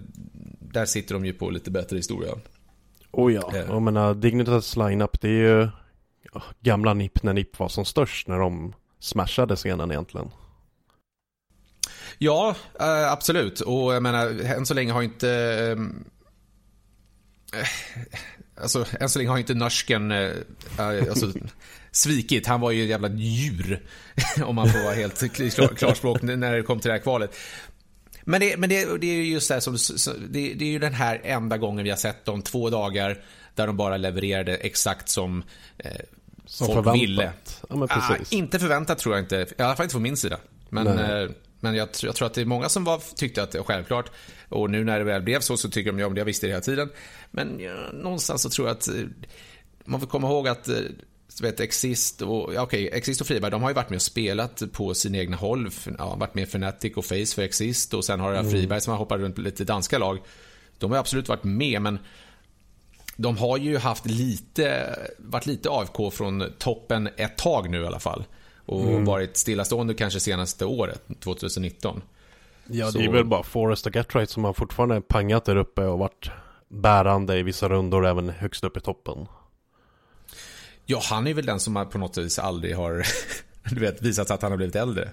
[0.59, 2.31] där sitter de ju på lite bättre historia.
[3.11, 5.67] Oh ja, jag menar Dignitas lineup det är ju
[6.59, 10.31] gamla NIP när NIP var som störst när de smashade scenen egentligen.
[12.17, 13.61] Ja, äh, absolut.
[13.61, 15.29] Och jag menar, än så länge har inte...
[17.53, 17.67] Äh,
[18.61, 20.31] alltså, än så länge har inte norsken äh,
[20.79, 21.31] alltså,
[21.91, 22.47] svikit.
[22.47, 23.85] Han var ju ett jävla djur.
[24.43, 27.35] om man får vara helt klar, klarspråk när det kom till det här kvalet.
[28.23, 29.77] Men det, men det, det är ju just det här som,
[30.29, 33.23] det, det, är ju den här enda gången vi har sett dem två dagar
[33.59, 35.43] där de bara levererade exakt som
[35.77, 35.91] eh,
[36.45, 37.01] som folk förväntat.
[37.01, 37.31] ville.
[37.69, 39.47] Ja, ah, inte förväntat tror jag inte.
[39.57, 40.37] I alla fall inte från min sida.
[40.69, 43.57] Men, eh, men jag, jag, tror att det är många som var, tyckte att det
[43.57, 44.11] var självklart.
[44.49, 46.51] Och nu när det väl blev så så tycker de, ja men jag visste det
[46.51, 46.89] hela tiden.
[47.31, 48.93] Men ja, någonstans så tror jag att eh,
[49.85, 50.75] man får komma ihåg att eh,
[51.41, 54.63] vet, Exist och, ja, okej, Exist och Friberg, de har ju varit med och spelat
[54.71, 55.69] på sina egna håll.
[55.97, 58.51] Ja, varit med Fnatic och Face för Exist och sen har det mm.
[58.51, 60.19] Friberg som har hoppat runt lite danska lag.
[60.77, 61.99] De har absolut varit med, men
[63.21, 67.99] de har ju haft lite, varit lite AFK från toppen ett tag nu i alla
[67.99, 68.23] fall.
[68.65, 69.05] Och mm.
[69.05, 72.01] varit stillastående kanske senaste året, 2019.
[72.67, 75.99] Ja, det är väl bara Forrest och Getright som har fortfarande pangat där uppe och
[75.99, 76.31] varit
[76.67, 79.27] bärande i vissa rundor även högst upp i toppen.
[80.85, 83.03] Ja, han är väl den som på något vis aldrig har
[83.69, 85.09] du vet, visat att han har blivit äldre.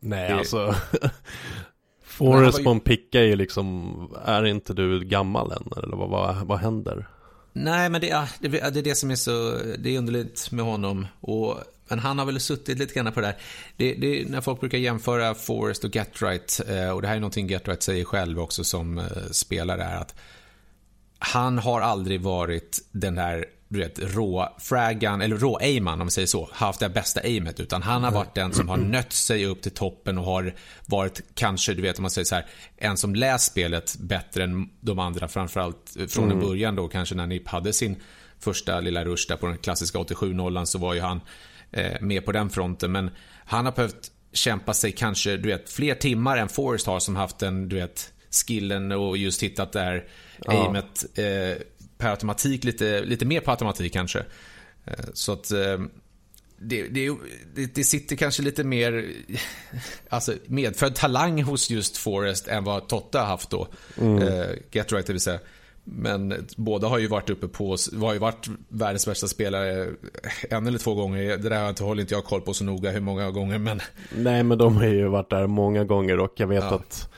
[0.00, 0.34] Nej, det...
[0.34, 0.74] alltså.
[2.02, 2.64] Forrest ju...
[2.64, 5.72] på en picka är ju liksom, är inte du gammal än?
[5.76, 7.06] Eller vad, vad, vad händer?
[7.58, 11.06] Nej, men det, det, det, är det som är så det är underligt med honom.
[11.20, 13.36] Och, men han har väl suttit lite grann på det där.
[13.76, 17.48] Det, det, när folk brukar jämföra Forrest och Getright, eh, och det här är någonting
[17.48, 20.14] Getright säger själv också som eh, spelare, är att
[21.18, 26.48] han har aldrig varit den där du vet, rå-fraggan, eller rå-aiman om man säger så,
[26.52, 27.60] haft det bästa aimet.
[27.60, 30.54] Utan han har varit den som har nött sig upp till toppen och har
[30.86, 34.68] varit kanske, du vet om man säger så här, en som läst spelet bättre än
[34.80, 35.28] de andra.
[35.28, 36.40] Framförallt från mm.
[36.40, 37.96] början då, kanske när NIP hade sin
[38.38, 41.20] första lilla rush där på den klassiska 87-nollan så var ju han
[41.72, 42.92] eh, med på den fronten.
[42.92, 43.10] Men
[43.44, 47.38] han har behövt kämpa sig kanske, du vet, fler timmar än Forrest har som haft
[47.38, 50.04] den, du vet, skillen och just hittat där
[50.44, 50.64] ja.
[50.64, 51.62] aimet eh,
[51.98, 54.18] per automatik, lite, lite mer på automatik kanske.
[54.84, 55.78] Eh, så att eh,
[56.58, 57.16] det, det,
[57.74, 59.04] det, sitter kanske lite mer
[60.08, 63.68] alltså medfödd talang hos just Forrest än vad Totte har haft då.
[64.00, 64.22] Mm.
[64.22, 65.38] Eh, Get right, det vill säga.
[65.88, 69.88] Men båda har ju varit uppe på, har ju varit världens bästa spelare
[70.50, 71.36] en eller två gånger.
[71.36, 73.80] Det där håller inte jag koll på så noga hur många gånger men.
[74.16, 76.74] Nej men de har ju varit där många gånger och jag vet ja.
[76.74, 77.10] att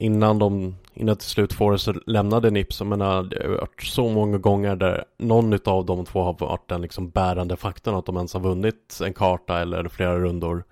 [0.00, 4.38] innan de, innan till slut Forrest lämnade Nips, jag menar det har varit så många
[4.38, 8.34] gånger där någon av de två har varit den liksom bärande faktorn att de ens
[8.34, 10.64] har vunnit en karta eller flera rundor.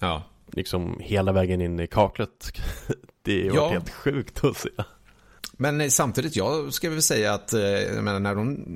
[0.00, 0.22] Ja.
[0.52, 2.52] Liksom hela vägen in i kaklet.
[3.22, 3.68] det har varit ja.
[3.68, 4.70] helt sjukt att se.
[5.52, 7.60] Men eh, samtidigt, jag ska väl säga att eh,
[8.02, 8.66] menar, när de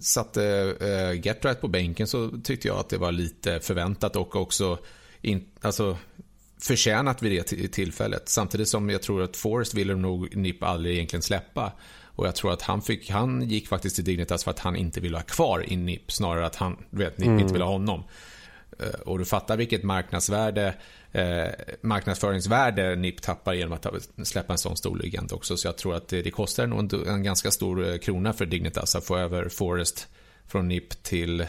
[0.00, 0.40] satte
[0.82, 4.78] uh, Get Right på bänken så tyckte jag att det var lite förväntat och också
[5.20, 5.96] in, alltså,
[6.66, 8.28] förtjänat vid det tillfället.
[8.28, 11.72] Samtidigt som jag tror att Forrest ville nog Nip aldrig egentligen släppa.
[12.16, 15.00] Och jag tror att han, fick, han gick faktiskt till Dignitas för att han inte
[15.00, 17.40] ville ha kvar i Nip, snarare att han, du vet, Nip mm.
[17.40, 18.04] inte ville ha honom.
[19.04, 20.74] Och du fattar vilket marknadsvärde
[21.12, 21.48] eh,
[21.80, 23.86] marknadsföringsvärde NIP tappar genom att
[24.22, 25.56] släppa en sån stor legend också.
[25.56, 28.46] Så jag tror att det, det kostar nog en, en, ganska stor eh, krona för
[28.46, 30.08] Dignitas att få över Forest
[30.46, 31.46] från NIP till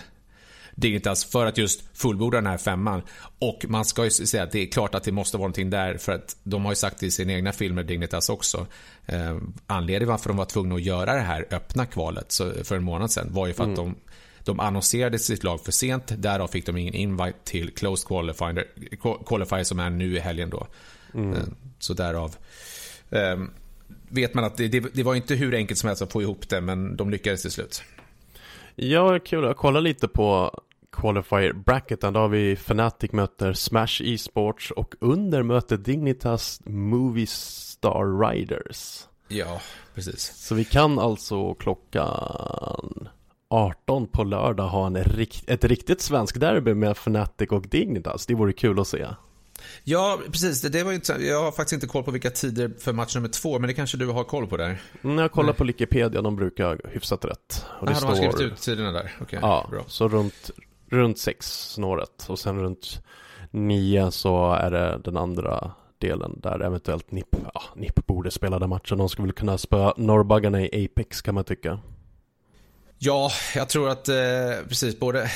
[0.76, 3.02] Dignitas för att just fullborda den här femman.
[3.40, 5.98] Och man ska ju säga att det är klart att det måste vara någonting där
[5.98, 8.68] för att de har ju sagt i sina egna filmer, Dignitas också,
[9.06, 12.84] eh, anledningen varför de var tvungna att göra det här öppna kvalet så, för en
[12.84, 13.86] månad sedan var ju för att mm.
[13.86, 13.96] de
[14.46, 18.68] de annonserade sitt lag för sent, därav fick de ingen invite till Closed Qualifier,
[19.26, 20.68] qualifier som är nu i helgen då.
[21.14, 21.34] Mm.
[21.34, 21.44] Eh,
[21.80, 22.36] så därav
[23.10, 23.52] um,
[24.10, 26.50] vet man att det, det, det, var inte hur enkelt som helst att få ihop
[26.50, 27.84] det, men de lyckades till slut.
[28.76, 29.44] Ja, kul.
[29.44, 30.60] Jag kollar lite på
[30.92, 32.14] Qualifier bracketen.
[32.14, 39.08] Då har vi Fnatic möter Smash Esports och under möter Dignitas Movie Star Riders.
[39.28, 39.62] Ja,
[39.96, 40.22] precis.
[40.36, 43.10] Så vi kan alltså klockan
[43.50, 44.96] 18 på lördag ha en,
[45.48, 48.26] ett riktigt svensk derby med Fnatic och Dignitas.
[48.26, 49.08] Det vore kul att se.
[49.84, 50.62] Ja, precis.
[50.62, 53.60] Det, var inte, jag har faktiskt inte koll på vilka tider för match nummer två,
[53.60, 54.82] men det kanske du har koll på där?
[55.04, 57.65] Mm, jag kollar på Wikipedia, de brukar hyfsat rätt.
[57.80, 58.15] Och det Aha, står...
[58.15, 59.12] de har skrivit ut tiderna där?
[59.21, 59.84] Okay, ja, bra.
[59.88, 60.51] så runt,
[60.89, 63.01] runt sex snåret och sen runt
[63.51, 68.69] nio så är det den andra delen där eventuellt NIP, ja, NIP borde spela den
[68.69, 68.97] matchen.
[68.97, 71.80] De skulle väl kunna spöa norrbaggarna i Apex kan man tycka.
[72.97, 74.15] Ja, jag tror att eh,
[74.67, 75.32] precis både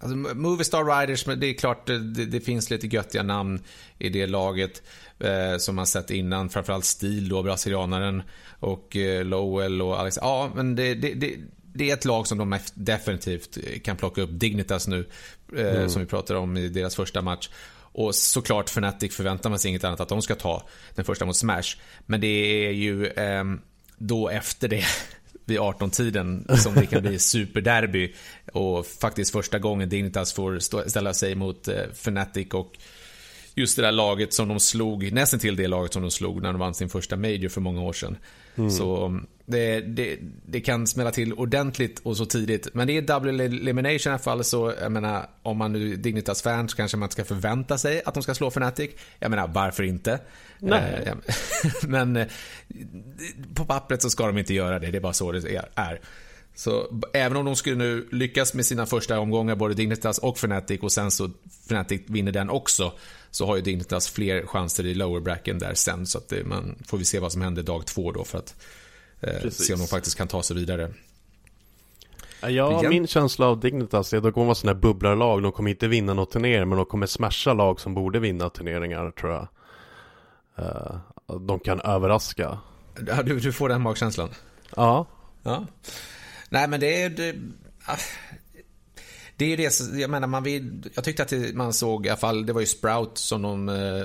[0.00, 3.62] Alltså, Movie Star Riders, det är klart det, det, finns lite göttiga namn
[3.98, 4.82] i det laget
[5.18, 6.48] eh, som man sett innan.
[6.48, 8.22] Framförallt Stil då, brasilianaren
[8.60, 10.18] och eh, Lowell och Alex.
[10.20, 11.34] Ja, men det, det,
[11.74, 14.30] det, är ett lag som de definitivt kan plocka upp.
[14.32, 15.06] Dignitas nu,
[15.56, 15.88] eh, mm.
[15.88, 17.50] som vi pratade om i deras första match.
[17.96, 20.62] Och såklart Fnatic förväntar man sig inget annat att de ska ta
[20.94, 21.76] den första mot Smash.
[22.06, 23.44] Men det är ju eh,
[23.98, 24.84] då efter det
[25.44, 28.14] vid 18-tiden som det kan bli superderby.
[28.52, 32.78] Och faktiskt första gången Dignitas får ställa sig mot eh, Fnatic och
[33.54, 36.52] just det där laget som de slog, nästan till det laget som de slog när
[36.52, 38.16] de vann sin första major för många år sedan.
[38.56, 38.70] Mm.
[38.70, 42.68] Så mm, det, det, det, kan smälla till ordentligt och så tidigt.
[42.74, 45.96] Men det är double elimination i alla fall så jag menar om man nu är
[45.96, 48.90] Dignitas fan så kanske man inte ska förvänta sig att de ska slå Fnatic.
[49.18, 50.18] Jag menar varför inte?
[50.58, 51.04] Nej.
[51.06, 51.14] Eh,
[51.88, 52.26] men eh,
[53.54, 56.00] på pappret så ska de inte göra det, det är bara så det är.
[56.54, 60.80] Så även om de skulle nu lyckas med sina första omgångar, både Dignitas och Fnatic
[60.80, 61.30] och sen så
[61.66, 62.92] Fnatic vinner den också,
[63.30, 66.06] så har ju Dignitas fler chanser i lower bracken där sen.
[66.06, 68.56] Så att det, man får vi se vad som händer dag två då för att
[69.20, 70.90] eh, se om de faktiskt kan ta sig vidare.
[72.40, 72.90] Ja, Igen.
[72.90, 75.42] min känsla av Dignitas är att de kommer vara sådana här bubblarlag.
[75.42, 79.10] De kommer inte vinna något turnering, men de kommer smasha lag som borde vinna turneringar,
[79.10, 79.48] tror jag.
[80.58, 80.96] Uh,
[81.40, 82.58] de kan överraska.
[83.24, 84.30] Du, du får den magkänslan?
[84.76, 85.06] Ja.
[85.42, 85.66] Ja.
[86.54, 87.10] Nej, men det är...
[87.10, 87.34] Det,
[87.84, 87.96] ah,
[89.36, 92.46] det är det, jag menar, man vill, jag tyckte att man såg i alla fall,
[92.46, 94.04] det var ju Sprout som de eh,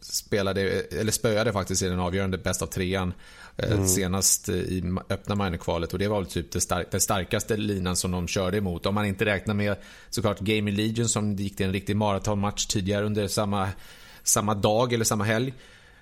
[0.00, 3.12] spelade, eller spöade faktiskt i den avgörande bäst av trean.
[3.56, 3.88] Eh, mm.
[3.88, 8.10] Senast i öppna minerkvalet och det var väl typ det stark, den starkaste linan som
[8.10, 8.86] de körde emot.
[8.86, 9.76] Om man inte räknar med
[10.10, 13.68] såklart Gaming Legion som gick till en riktig maratonmatch tidigare under samma,
[14.22, 15.54] samma dag eller samma helg.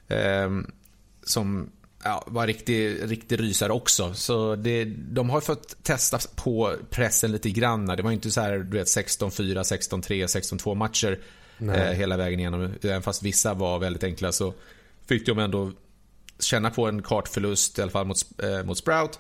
[0.09, 0.51] Eh,
[1.25, 1.71] som
[2.05, 4.15] ja, var riktig, riktig rysare också.
[4.15, 7.87] Så det, de har fått testa på pressen lite grann.
[7.87, 11.19] Det var inte så här, du vet 16-4, 16-3, 16-2 matcher
[11.61, 12.75] eh, hela vägen igenom.
[12.83, 14.55] Även fast vissa var väldigt enkla så
[15.07, 15.73] fick de ändå
[16.39, 19.19] känna på en kartförlust i alla fall mot, eh, mot Sprout.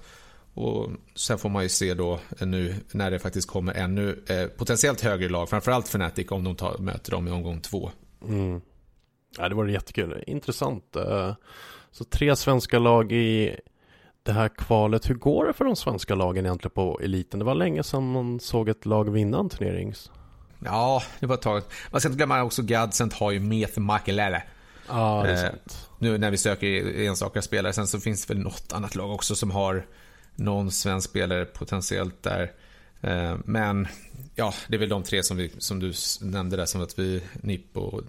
[0.54, 5.00] Och sen får man ju se då nu när det faktiskt kommer ännu eh, potentiellt
[5.00, 7.90] högre lag, framförallt Fnatic om de tar, möter dem i omgång två.
[8.22, 8.60] Mm.
[9.38, 10.24] Ja, det var jättekul.
[10.26, 10.96] Intressant.
[10.96, 11.34] Eh,
[11.92, 13.56] så tre svenska lag i
[14.22, 15.10] det här kvalet.
[15.10, 17.38] Hur går det för de svenska lagen egentligen på eliten?
[17.38, 19.94] Det var länge sedan man såg ett lag vinna en turnering.
[20.64, 21.62] Ja, det var ett tag.
[21.90, 24.42] Man ska inte glömma också Gadsent har ju Meth Makelele.
[24.88, 25.88] Ja, det är eh, sant.
[25.98, 27.72] Nu när vi söker enstaka spelare.
[27.72, 29.86] Sen så finns det väl något annat lag också som har
[30.34, 32.52] någon svensk spelare potentiellt där.
[33.00, 33.88] Eh, men
[34.34, 37.22] ja, det är väl de tre som, vi, som du nämnde där som att vi,
[37.42, 38.02] NIP och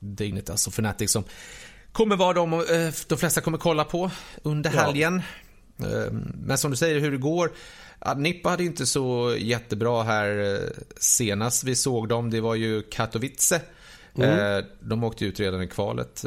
[0.00, 1.24] Dignitas och Fnatic som
[1.94, 4.10] kommer vara de eh, de flesta kommer kolla på
[4.42, 5.22] under helgen.
[5.76, 5.86] Ja.
[6.34, 7.50] Men som du säger hur det går.
[8.16, 10.58] Nippa hade inte så jättebra här
[10.96, 12.30] senast vi såg dem.
[12.30, 13.60] Det var ju Katowice.
[14.18, 14.64] Mm.
[14.80, 16.24] De åkte ut redan i kvalet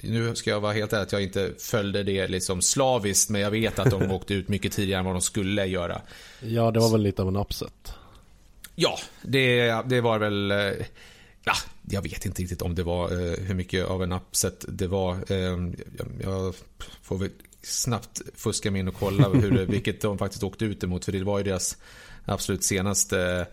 [0.00, 3.50] nu ska jag vara helt ärlig att jag inte följde det liksom slaviskt, men jag
[3.50, 6.00] vet att de åkte ut mycket tidigare än vad de skulle göra.
[6.40, 7.92] Ja, det var väl lite av en upset.
[8.74, 10.52] Ja, det, det var väl...
[11.48, 14.64] Eh, ja, jag vet inte riktigt om det var eh, hur mycket av en upset
[14.68, 15.32] det var.
[15.32, 15.76] Ehm,
[16.22, 16.54] jag
[17.02, 17.30] får väl
[17.62, 21.24] snabbt fuska mig in och kolla hur, vilket de faktiskt åkte ut emot, för det
[21.24, 21.76] var ju deras
[22.24, 23.46] absolut senaste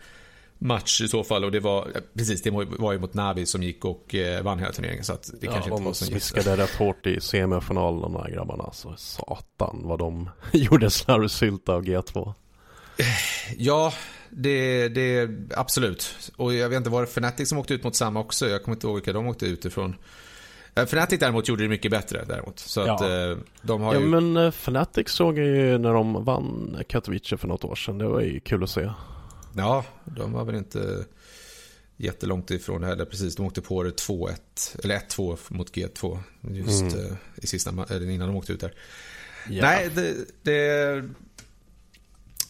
[0.58, 3.86] match i så fall och det var precis det var ju mot Navi som gick
[3.86, 6.75] och eh, vann hela turneringen så att det ja, kanske inte var så smiskade rätt
[6.75, 12.34] hårt i semifinalen de här grabbarna så satan vad de gjorde slarvsylta av G2.
[13.58, 13.93] Ja,
[14.29, 16.31] det, det absolut.
[16.36, 18.47] Och jag vet inte, var det Fnatic som åkte ut mot samma också?
[18.47, 19.95] Jag kommer inte ihåg vilka de åkte ut ifrån.
[20.75, 22.60] Eh, Fnatic däremot gjorde det mycket bättre däremot.
[22.60, 22.95] Så ja.
[22.95, 23.99] att eh, de har ju...
[23.99, 27.97] Ja men Fnatic såg jag ju när de vann Katowice för något år sedan.
[27.97, 28.89] Det var ju kul att se.
[29.58, 31.05] Ja, de var väl inte
[31.97, 33.05] jättelångt ifrån det heller.
[33.05, 34.36] Precis, de åkte på det 2-1,
[34.84, 37.05] eller 1-2 mot G2 just mm.
[37.05, 38.73] Eh, i sista, eller innan de åkte ut där.
[39.49, 39.62] Ja.
[39.62, 41.10] Nej, det, det,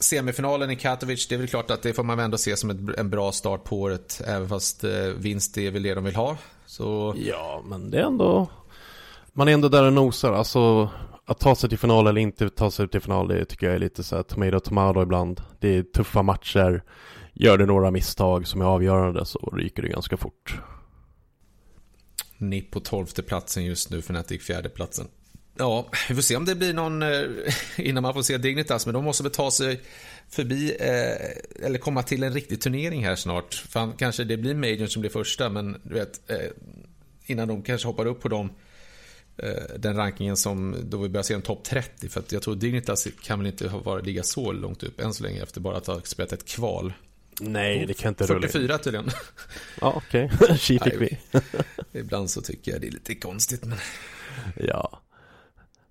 [0.06, 3.00] Semifinalen i Katowice, det är väl klart att det får man ändå se som ett,
[3.00, 4.22] en bra start på året.
[4.28, 6.38] Även fast eh, vinst är väl det de vill ha.
[6.66, 7.16] Så...
[7.18, 8.48] Ja, men det är ändå...
[9.34, 10.34] Man är ändå där och nosar.
[10.34, 10.90] Alltså,
[11.26, 13.80] att ta sig till final eller inte ta sig till final, det tycker jag är
[13.80, 15.42] lite så här tomato tomato ibland.
[15.60, 16.84] Det är tuffa matcher.
[17.34, 20.60] Gör du några misstag som är avgörande så ryker det ganska fort.
[22.38, 25.08] NIP på tolfte platsen just nu, Fnatic fjärde platsen.
[25.58, 27.24] Ja, vi får se om det blir någon eh,
[27.78, 29.82] innan man får se Dignitas, men de måste väl ta sig
[30.30, 33.54] förbi eh, eller komma till en riktig turnering här snart.
[33.54, 36.38] Fan, kanske det blir Major som blir första, men du vet, eh,
[37.26, 38.50] innan de kanske hoppar upp på dem
[39.38, 42.10] Eh, den rankingen som då vi börjar se en topp 30.
[42.10, 45.24] För att jag tror Dignitas kan väl inte ha ligga så långt upp än så
[45.24, 46.94] länge efter bara att ha spelat ett kval.
[47.40, 49.10] Nej, det kan inte 44 rulla tydligen.
[49.82, 50.32] Ja, okej.
[50.42, 50.58] Okay.
[50.58, 51.18] Tji fick vi.
[52.00, 53.78] Ibland så tycker jag det är lite konstigt, men...
[54.56, 55.02] Ja.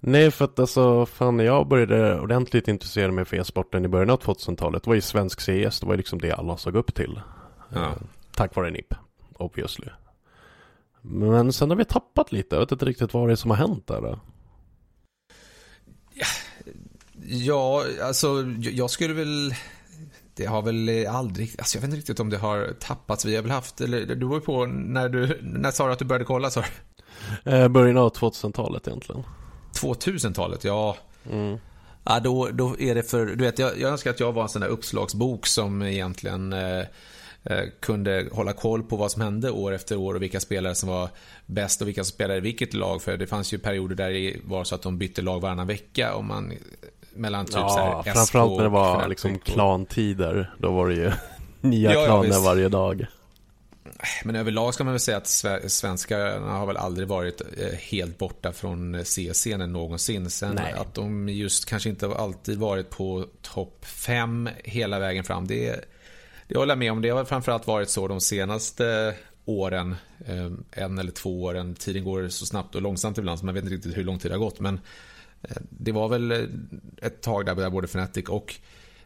[0.07, 4.11] Nej, för att alltså, fan när jag började ordentligt intressera mig för e-sporten i början
[4.11, 7.21] av 2000-talet, det var ju svensk CS, det var liksom det alla såg upp till.
[7.75, 7.81] Ja.
[7.81, 7.93] Eh,
[8.35, 8.95] tack vare NIP,
[9.35, 9.89] obviously.
[11.03, 12.57] Men sen har vi tappat lite.
[12.57, 14.01] Jag vet inte riktigt vad det är som har hänt där.
[14.01, 14.21] Då.
[17.27, 19.55] Ja, alltså jag skulle väl...
[20.35, 21.55] Det har väl aldrig...
[21.59, 23.25] Alltså jag vet inte riktigt om det har tappats.
[23.25, 23.81] Vi har väl haft...
[23.81, 25.39] Eller du var ju på när du...
[25.43, 26.65] När sa du att du började kolla sa
[27.45, 29.25] eh, Början av 2000-talet egentligen.
[29.75, 30.97] 2000-talet, ja.
[31.31, 31.59] Mm.
[32.05, 33.27] Ja, då, då är det för...
[33.27, 36.53] Du vet, jag, jag önskar att jag var en sån där uppslagsbok som egentligen...
[36.53, 36.85] Eh,
[37.47, 40.89] Eh, kunde hålla koll på vad som hände år efter år och vilka spelare som
[40.89, 41.09] var
[41.47, 43.03] bäst och vilka som spelade i vilket lag.
[43.03, 46.15] För det fanns ju perioder där det var så att de bytte lag varannan vecka
[46.15, 46.53] och man
[47.15, 50.55] mellan typ ja, så här framförallt när det var liksom klantider.
[50.59, 51.13] Då var det ju
[51.61, 53.07] nya ja, klaner ja, varje dag.
[54.25, 55.29] Men överlag ska man väl säga att
[55.73, 60.31] svenskarna har väl aldrig varit eh, helt borta från C-scenen någonsin.
[60.31, 60.73] Sen Nej.
[60.73, 65.47] att de just kanske inte alltid varit på topp 5 hela vägen fram.
[65.47, 65.85] Det
[66.49, 67.03] det håller jag med om.
[67.03, 69.15] Det har framförallt varit så de senaste
[69.45, 69.97] åren.
[70.27, 71.75] Eh, en eller två åren.
[71.75, 74.31] Tiden går så snabbt och långsamt ibland så man vet inte riktigt hur lång tid
[74.31, 74.61] det har gått.
[74.61, 74.81] Men
[75.43, 76.39] eh, det var väl eh,
[77.03, 78.55] ett tag där både Fnatic och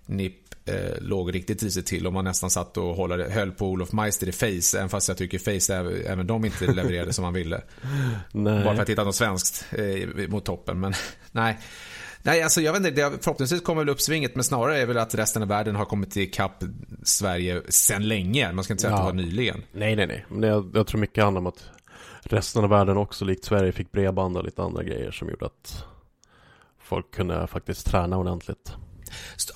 [0.07, 3.93] NIP eh, låg riktigt risigt till och man nästan satt och hållade, höll på Olof
[3.93, 4.79] Meister i Face.
[4.79, 5.75] Även fast jag tycker Face
[6.07, 7.63] även de inte levererade som man ville.
[8.33, 8.65] Nej.
[8.65, 10.81] Bara för att hitta något svenskt eh, mot toppen.
[10.81, 10.95] Men
[11.33, 11.59] nej.
[12.23, 15.15] Nej, alltså jag vet inte, det, förhoppningsvis kommer väl uppsvinget, men snarare är väl att
[15.15, 16.65] resten av världen har kommit till kapp
[17.03, 18.53] Sverige sen länge.
[18.53, 18.97] Man ska inte säga ja.
[18.97, 19.63] att det var nyligen.
[19.73, 20.25] Nej, nej, nej.
[20.29, 21.65] Men jag, jag tror mycket handlar om att
[22.23, 25.85] resten av världen också, likt Sverige, fick bredband och lite andra grejer som gjorde att
[26.79, 28.73] folk kunde faktiskt träna ordentligt.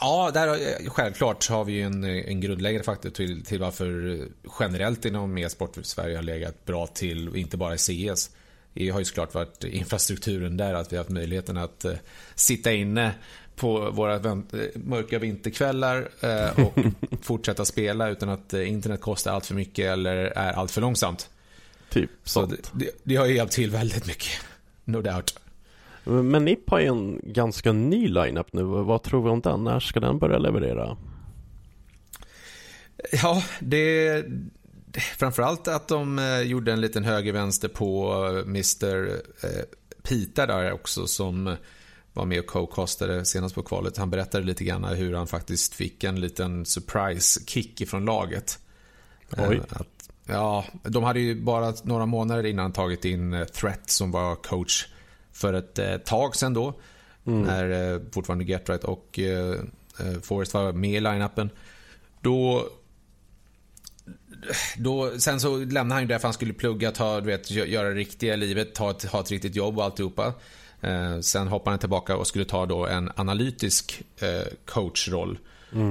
[0.01, 4.19] Ja, där, självklart har vi ju en, en grundläggande faktor till, till varför
[4.61, 8.31] generellt inom e-sport Sverige har legat bra till, inte bara i CS.
[8.75, 11.95] Det har ju såklart varit infrastrukturen där, att vi har haft möjligheten att eh,
[12.35, 13.15] sitta inne
[13.57, 14.37] på våra eh,
[14.75, 16.75] mörka vinterkvällar eh, och
[17.23, 21.31] fortsätta spela utan att internet kostar allt för mycket eller är allt för långsamt.
[21.91, 22.51] Typ Så sånt.
[22.73, 24.33] det, det, det har ju hjälpt till väldigt mycket.
[24.85, 25.42] No doubt.
[26.05, 28.63] Men NIP har ju en ganska ny lineup nu.
[28.63, 29.65] Vad tror vi om den?
[29.65, 30.97] När ska den börja leverera?
[33.13, 34.25] Ja, det...
[35.19, 39.09] Framförallt att de eh, gjorde en liten höger-vänster på eh, Mr.
[39.43, 39.65] Eh,
[40.03, 41.57] Pita där också som
[42.13, 43.97] var med och co-castade senast på kvalet.
[43.97, 48.59] Han berättade lite grann hur han faktiskt fick en liten surprise-kick ifrån laget.
[49.37, 49.61] Oj.
[49.71, 54.87] Att, ja, de hade ju bara några månader innan tagit in Threat som var coach
[55.33, 56.81] för ett eh, tag sedan då.
[57.25, 59.55] När eh, fortfarande Getright och eh,
[60.23, 61.51] Forrest var med i line-upen.
[62.21, 62.69] Då
[64.77, 67.89] då, sen så lämnade han ju där för han skulle plugga, ta, du vet, göra
[67.89, 70.35] det riktiga livet, ta ett, ha ett riktigt jobb och alltihopa.
[70.81, 75.39] Eh, sen hoppade han tillbaka och skulle ta då en analytisk eh, coachroll.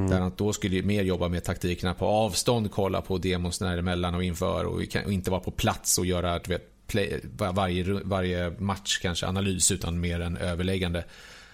[0.10, 4.24] Där han då skulle mer jobba med taktikerna på avstånd, kolla på demos däremellan och
[4.24, 4.74] inför och,
[5.06, 9.72] och inte vara på plats och göra du vet, play, varje, varje match kanske analys
[9.72, 11.06] utan mer en överläggande.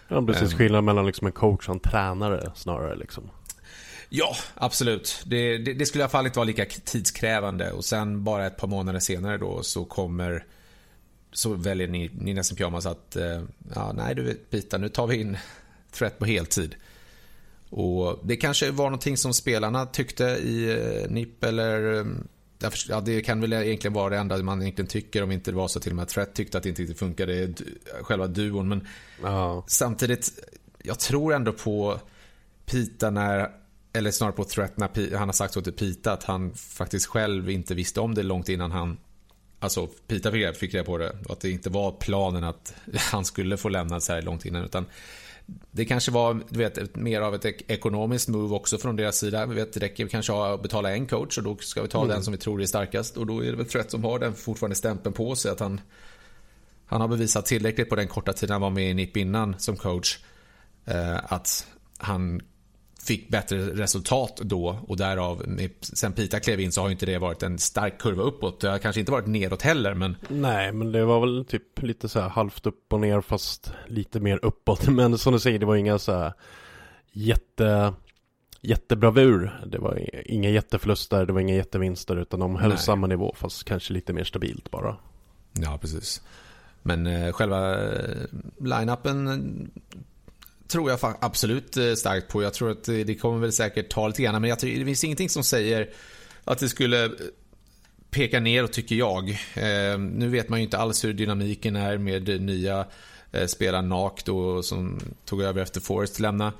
[0.07, 0.51] Ja, precis.
[0.51, 0.57] Ehm.
[0.57, 3.29] Skillnad mellan liksom en coach och en tränare snarare liksom.
[4.09, 5.23] Ja, absolut.
[5.25, 7.71] Det, det, det skulle i alla fall inte vara lika tidskrävande.
[7.71, 10.45] Och sen bara ett par månader senare då så kommer
[11.31, 13.41] så väljer ni, ni nästan pyjamas att eh,
[13.75, 15.37] ja, nej du Pita, nu tar vi in
[15.91, 16.75] Threat på heltid.
[17.69, 20.71] Och det kanske var någonting som spelarna tyckte i
[21.03, 22.27] eh, NIP eller eh, förstår-
[22.89, 25.67] Ja, det kan väl egentligen vara det enda man egentligen tycker om inte det var
[25.67, 27.53] så till och med Threat tyckte att det inte riktigt funkade
[28.01, 28.67] själva duon.
[28.67, 28.87] Men
[29.23, 29.63] Ja.
[29.67, 30.31] samtidigt,
[30.83, 31.99] jag tror ändå på
[32.65, 33.49] Pita när,
[33.93, 37.49] eller snarare på Threat när han har sagt så till Pita att han faktiskt själv
[37.49, 38.97] inte visste om det långt innan han
[39.59, 42.73] Alltså Pita fick reda- fick reda på det och att det inte var planen att
[43.11, 44.85] han skulle få lämna så här långt innan utan
[45.71, 49.45] det kanske var du vet, mer av ett ek- ekonomiskt move också från deras sida.
[49.45, 52.23] Vi vet, det räcker kanske att betala en coach och då ska vi ta den
[52.23, 53.17] som vi tror är starkast.
[53.17, 55.81] Och då är det väl Threat som har den fortfarande stämpeln på sig att han,
[56.85, 59.77] han har bevisat tillräckligt på den korta tiden han var med i NIP innan som
[59.77, 60.17] coach.
[60.85, 61.67] Eh, att
[61.97, 62.41] han
[63.07, 65.45] fick bättre resultat då och därav,
[65.81, 68.59] sen Pita klev in så har ju inte det varit en stark kurva uppåt.
[68.59, 72.09] Det har kanske inte varit nedåt heller men Nej, men det var väl typ lite
[72.09, 74.87] så här halvt upp och ner fast lite mer uppåt.
[74.97, 76.33] Men som du säger, det var inga så här
[77.11, 77.93] jätte,
[78.61, 79.59] jättebravur.
[79.65, 82.77] Det var inga jätteförluster, det var inga jättevinster utan de höll Nej.
[82.77, 84.97] samma nivå fast kanske lite mer stabilt bara.
[85.53, 86.21] Ja, precis.
[86.81, 88.27] Men eh, själva eh,
[88.59, 89.71] line-upen
[90.67, 92.43] tror jag absolut eh, starkt på.
[92.43, 94.85] Jag tror att det, det kommer väl säkert ta lite grann, men jag tror, det
[94.85, 95.89] finns ingenting som säger
[96.43, 97.11] att det skulle eh,
[98.11, 99.29] peka neråt tycker jag.
[99.53, 102.85] Eh, nu vet man ju inte alls hur dynamiken är med nya
[103.31, 106.53] eh, spelare NAK då som tog över efter Forrest lämna.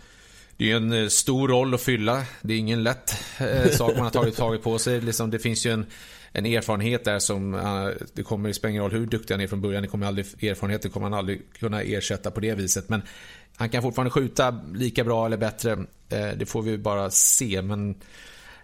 [0.58, 2.24] Det är en eh, stor roll att fylla.
[2.42, 5.02] Det är ingen lätt eh, sak man har tagit, tagit på sig.
[5.02, 5.86] Liksom, det finns ju en,
[6.32, 9.62] en erfarenhet där som, eh, det kommer spela ingen roll hur duktig han är från
[9.62, 9.82] början.
[9.82, 12.90] Det kommer aldrig, erfarenheten kommer han aldrig kunna ersätta på det viset.
[12.90, 13.02] Men
[13.58, 15.72] han kan fortfarande skjuta lika bra eller bättre.
[16.10, 17.62] Eh, det får vi bara se.
[17.62, 17.96] Men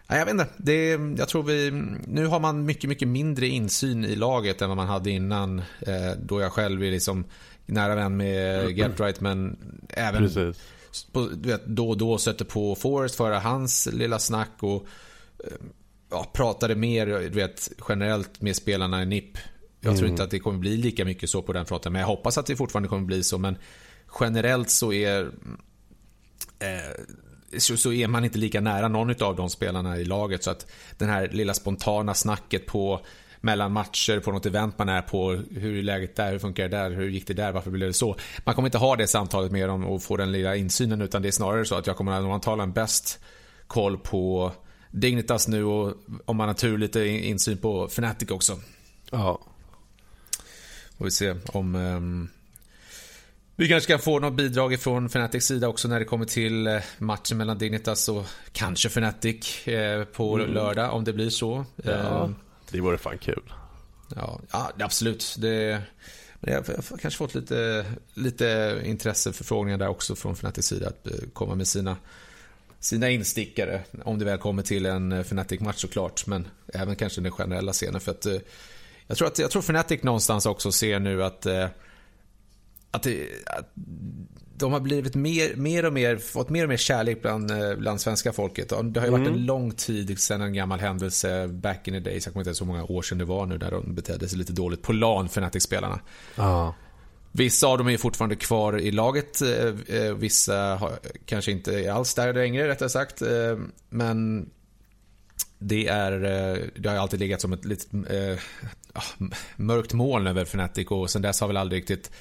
[0.08, 0.48] Nej, jag vet inte.
[0.58, 1.72] Det, jag tror vi,
[2.08, 5.60] nu har man mycket, mycket mindre insyn i laget än vad man hade innan.
[5.60, 7.26] Eh, då jag själv är liksom
[7.66, 9.58] nära vän med Getright men
[9.89, 11.08] även Precis.
[11.12, 14.88] på, du vet, då och då stötte på Forrest för hans lilla snack och
[15.44, 15.52] eh,
[16.12, 19.38] ja, pratade mer du vet, generellt med spelarna i NIP.
[19.80, 22.08] Jag tror inte att det kommer bli lika mycket så på den fronten men jag
[22.08, 23.58] hoppas att det fortfarande kommer bli så men
[24.20, 25.32] generellt så är
[26.59, 30.68] eh, så, är man inte lika nära någon av de spelarna i laget så att
[30.97, 33.05] den här lilla spontana snacket på
[33.41, 35.32] mellan matcher på något event man är på.
[35.51, 36.32] Hur är läget där?
[36.32, 36.91] Hur funkar det där?
[36.91, 37.51] Hur gick det där?
[37.51, 38.16] Varför blev det så?
[38.45, 41.28] Man kommer inte ha det samtalet med dem och få den lilla insynen utan det
[41.28, 43.20] är snarare så att jag kommer att antagligen bäst
[43.68, 44.51] koll på
[44.91, 45.93] Dignitas nu och
[46.26, 48.59] om man har tur lite insyn på Fnatic också.
[49.11, 49.41] Ja.
[50.97, 52.30] Får vi se om ehm,
[53.56, 56.80] vi kanske kan få något bidrag från Fnatic sida också när det kommer till eh,
[56.97, 61.66] matchen mellan Dignitas och kanske Fnatic eh, på lördag om det blir så.
[61.84, 62.26] ja.
[62.26, 62.36] Ehm,
[62.72, 63.54] Det vore fan kul.
[64.16, 65.36] Ja, ja absolut.
[65.39, 65.82] Det,
[66.39, 71.14] men jag, har kanske fått lite, lite intresseförfrågningar där också från Fnatic sida att eh,
[71.34, 71.97] komma med sina,
[72.80, 73.84] sina instickare.
[74.04, 76.28] Om det väl kommer till en Fnatic-match såklart.
[76.28, 78.01] Men även kanske den generella scenen.
[78.01, 78.26] För att,
[79.08, 81.45] jag, tror att, jag tror Fnatic någonstans också ser nu att,
[82.94, 83.72] att, det, att
[84.58, 88.02] de har blivit mer, mer och mer, fått mer och mer kärlek bland, eh, bland
[88.02, 88.70] svenska folket.
[88.70, 92.26] Det har ju varit en lång tid sedan en gammal händelse back in the days.
[92.26, 94.38] Jag kommer inte ihåg så många år sedan det var nu där de betedde sig
[94.38, 96.00] lite dåligt på LAN, Fnatic-spelarna.
[96.36, 96.76] Ja.
[97.32, 99.41] Vissa av dem är fortfarande kvar i laget.
[99.41, 100.91] eh, eh, Vissa har,
[101.26, 103.22] kanske inte är alls där längre, rättare sagt.
[103.89, 104.50] Men
[105.60, 106.12] det, är,
[106.80, 108.39] det har alltid legat som ett litet eh,
[109.56, 112.12] mörkt moln över Fnatic och sen dess har väl aldrig riktigt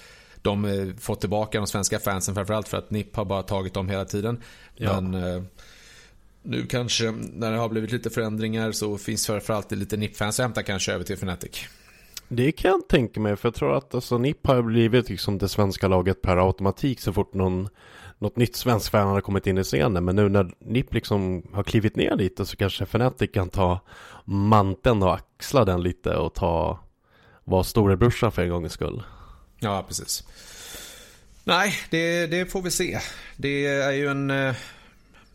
[0.43, 3.89] de eh, fått tillbaka de svenska fansen framförallt för att NIP har bara tagit dem
[3.89, 4.41] hela tiden.
[4.77, 5.01] Ja.
[5.01, 5.43] Men eh,
[6.43, 10.63] nu kanske när det har blivit lite förändringar så finns framförallt lite NIP-fans att hämta
[10.63, 11.67] kanske över till Fnatic.
[12.29, 15.49] Det kan jag tänka mig, för jag tror att alltså, NIP har blivit liksom det
[15.49, 17.69] svenska laget per automatik så fort någon,
[18.19, 20.05] något nytt svensk fan har kommit in i scenen.
[20.05, 23.81] Men nu när NIP liksom har klivit ner lite så kanske Fnatic kan ta
[24.25, 26.79] manteln och axla den lite och ta
[27.45, 29.03] vara storebrorsan för en gångs skull.
[29.63, 30.25] Ja, precis.
[31.45, 33.01] Nej, det, det får vi se.
[33.37, 34.31] Det är ju en...
[34.31, 34.55] Eh,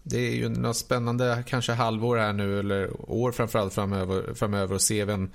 [0.04, 4.82] det är ju något spännande kanske halvår här nu, eller år framförallt framöver, framöver och
[4.82, 5.32] se vem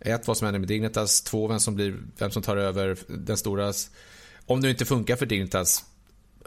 [0.00, 1.22] ett, vad som händer med Dignitas.
[1.22, 3.72] Två, vem som, blir, vem som tar över den stora...
[4.46, 5.84] Om det inte funkar för Dignitas,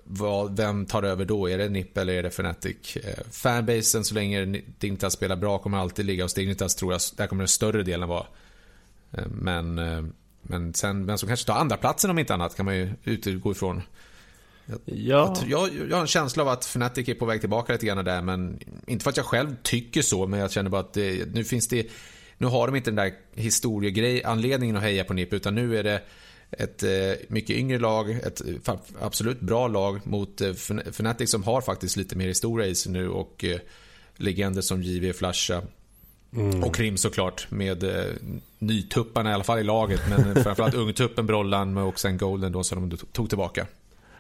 [0.04, 1.50] vad, vem tar över då?
[1.50, 2.98] Är det NIP eller är det Fnatic?
[2.98, 4.46] Eh, fanbasen, så länge
[4.80, 7.02] Dignitas spelar bra, kommer alltid ligga hos Dignitas tror jag.
[7.16, 8.26] Där kommer den större delen vara.
[9.12, 9.80] Eh, men,
[10.42, 13.52] men sen, vem som kanske tar andra platsen om inte annat kan man ju utgå
[13.52, 13.82] ifrån.
[14.86, 15.38] Ja.
[15.48, 18.22] Jag, jag, har en känsla av att Fnatic är på väg tillbaka lite grann där,
[18.22, 21.44] men inte för att jag själv tycker så, men jag känner bara att det, nu
[21.44, 21.88] finns det
[22.38, 25.84] nu har de inte den där historiegrej, anledningen att heja på NIP utan nu är
[25.84, 26.02] det
[26.52, 26.90] ett eh,
[27.28, 28.42] mycket yngre lag, ett
[29.02, 30.50] absolut bra lag mot eh,
[30.92, 33.60] Fnatic som har faktiskt lite mer historia i sig nu och eh,
[34.16, 35.62] legender som JV Flasha
[36.34, 36.64] mm.
[36.64, 38.14] och Krim såklart med eh,
[38.60, 42.90] nytupparna i alla fall i laget men framförallt ungtuppen Brollan och sen Golden då som
[42.90, 43.68] de tog tillbaka.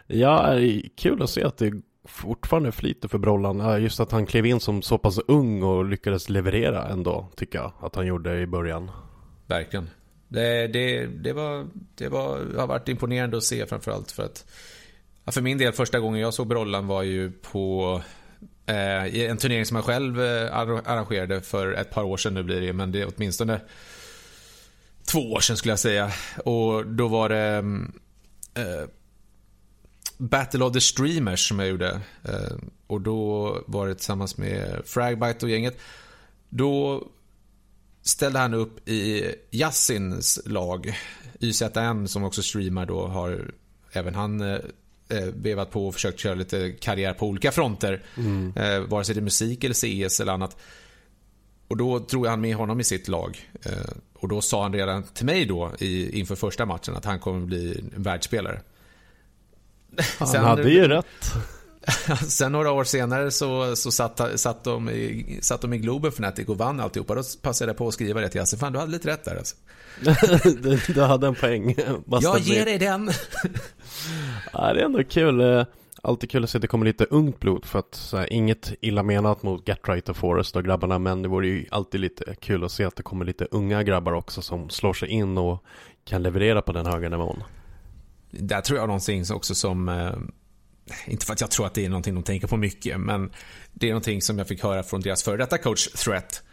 [0.07, 0.55] Ja,
[0.95, 3.83] kul att se att det fortfarande flyter för Brollan.
[3.83, 7.71] Just att han klev in som så pass ung och lyckades leverera ändå, tycker jag
[7.79, 8.91] att han gjorde i början.
[9.47, 9.89] Verkligen.
[10.27, 14.45] Det, det, det, var, det var, har varit imponerande att se framförallt för att
[15.31, 18.01] för min del första gången jag såg Brollan var ju på
[18.69, 22.43] Eh, i en turnering som jag själv eh, arrangerade för ett par år sedan nu
[22.43, 23.61] blir det men det är åtminstone
[25.05, 26.11] två år sedan skulle jag säga
[26.45, 27.91] och då var det mm,
[28.53, 28.89] eh,
[30.17, 32.01] Battle of the Streamers som jag gjorde.
[32.23, 32.57] Eh,
[32.87, 35.77] och då var det tillsammans med Fragbite och gänget.
[36.49, 37.03] Då
[38.01, 40.97] ställde han upp i Yassins lag.
[41.39, 43.51] YZN som också streamar då har
[43.91, 44.59] även han
[45.33, 48.01] vevat på och försökt köra lite karriär på olika fronter.
[48.17, 48.53] Mm.
[48.55, 50.57] Eh, vare sig det är musik eller CS eller annat.
[51.67, 53.49] Och då drog han med honom i sitt lag.
[53.63, 53.71] Eh,
[54.13, 57.45] och då sa han redan till mig då i, inför första matchen att han kommer
[57.45, 58.61] bli en världsspelare.
[60.19, 61.05] Han sen, hade ju rätt.
[62.27, 66.47] sen några år senare så, så satt, satt, de i, satt de i Globen Fnatic
[66.47, 67.15] och vann alltihopa.
[67.15, 68.57] Då passade jag på att skriva det till Hasse.
[68.57, 69.55] Fan, du hade lite rätt där alltså.
[70.61, 71.75] du, du hade en poäng.
[72.21, 73.11] jag ger dig den.
[74.53, 75.41] ja, det är ändå kul.
[75.41, 75.65] Eh,
[76.01, 78.73] alltid kul att se att det kommer lite ungt blod för att så här, inget
[78.81, 82.63] illa menat mot Gatright och Forrest och grabbarna men det vore ju alltid lite kul
[82.63, 85.63] att se att det kommer lite unga grabbar också som slår sig in och
[86.05, 87.43] kan leverera på den höga nivån.
[88.31, 90.11] Där tror jag någonting också som eh,
[91.07, 93.31] inte för att jag tror att det är någonting de tänker på mycket, men
[93.73, 96.43] det är någonting som jag fick höra från deras före detta coach Threat.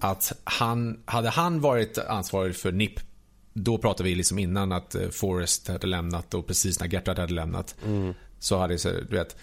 [0.00, 3.00] Att han, hade han varit ansvarig för NIP,
[3.52, 7.34] då pratade vi liksom innan att eh, Forrest hade lämnat och precis när Gertrud hade
[7.34, 7.74] lämnat.
[7.84, 8.14] Mm.
[8.38, 9.36] Så hade det, du vet,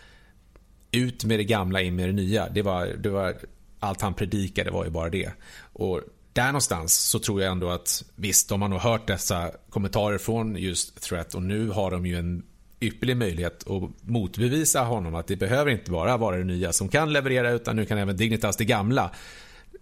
[0.91, 2.49] ut med det gamla, in med det nya.
[2.49, 3.35] Det var, det var,
[3.79, 5.31] allt han predikade var ju bara det.
[5.73, 6.01] Och
[6.33, 10.55] där någonstans så tror jag ändå att visst, de har nog hört dessa kommentarer från
[10.55, 12.43] just Threat och nu har de ju en
[12.79, 17.13] ypperlig möjlighet att motbevisa honom att det behöver inte bara vara det nya som kan
[17.13, 19.11] leverera utan nu kan även Dignitas, det gamla,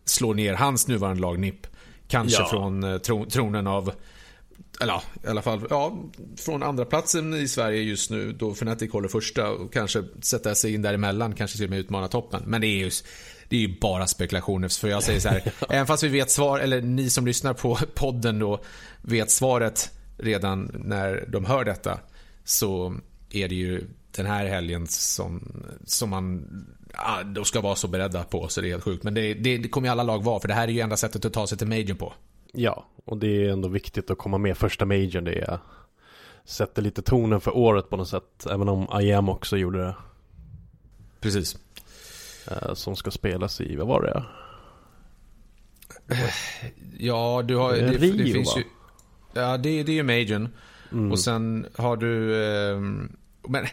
[0.06, 1.68] slå ner hans nuvarande lag NIP.
[2.08, 2.48] Kanske ja.
[2.50, 3.92] från eh, tron, tronen av
[4.82, 5.98] eller ja, i alla fall ja,
[6.38, 10.74] från andra platsen i Sverige just nu då Fnatic håller första och kanske sätta sig
[10.74, 12.44] in däremellan, kanske till och med utmana toppen.
[12.46, 12.92] Men det är ju
[13.50, 14.80] det är ju bara spekulationer.
[14.80, 17.78] För jag säger så här, även fast vi vet svar, eller ni som lyssnar på
[17.94, 18.64] podden då
[19.02, 22.00] vet svaret redan när de hör detta.
[22.48, 22.96] Så
[23.30, 26.48] är det ju den här helgen som, som man
[26.94, 28.48] ja, då ska vara så beredda på.
[28.48, 29.04] Så det är helt sjukt.
[29.04, 30.40] Men det, det, det kommer ju alla lag vara.
[30.40, 32.14] För det här är ju enda sättet att ta sig till Major på.
[32.54, 35.24] Ja, och det är ändå viktigt att komma med första Majorn.
[35.24, 35.60] Det är,
[36.46, 38.48] sätter lite tonen för året på något sätt.
[38.52, 39.96] Även om IAM också gjorde det.
[41.20, 41.58] Precis.
[42.52, 44.24] Eh, som ska spelas i, vad var det?
[46.98, 47.74] Ja, du har...
[47.74, 48.62] Det, Rio, det finns va?
[48.62, 48.64] ju...
[49.42, 50.50] Ja, det, det är ju Majorn.
[50.92, 51.12] Mm.
[51.12, 52.44] Och sen har du...
[52.46, 52.80] Eh,
[53.48, 53.66] men,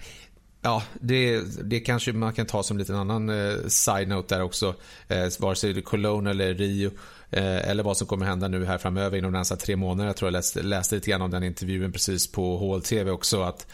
[0.63, 1.41] ja, det,
[1.71, 4.75] det kanske man kan ta som en liten annan eh, side-note där också.
[5.09, 6.91] Eh, vare sig det är Cologne eller Rio.
[7.31, 10.07] Eh, eller vad som kommer hända nu här framöver inom de nästa tre månader.
[10.07, 13.43] Jag tror jag läste, läste lite grann om den intervjun precis på HLTV också.
[13.43, 13.67] att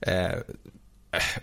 [0.00, 0.32] eh,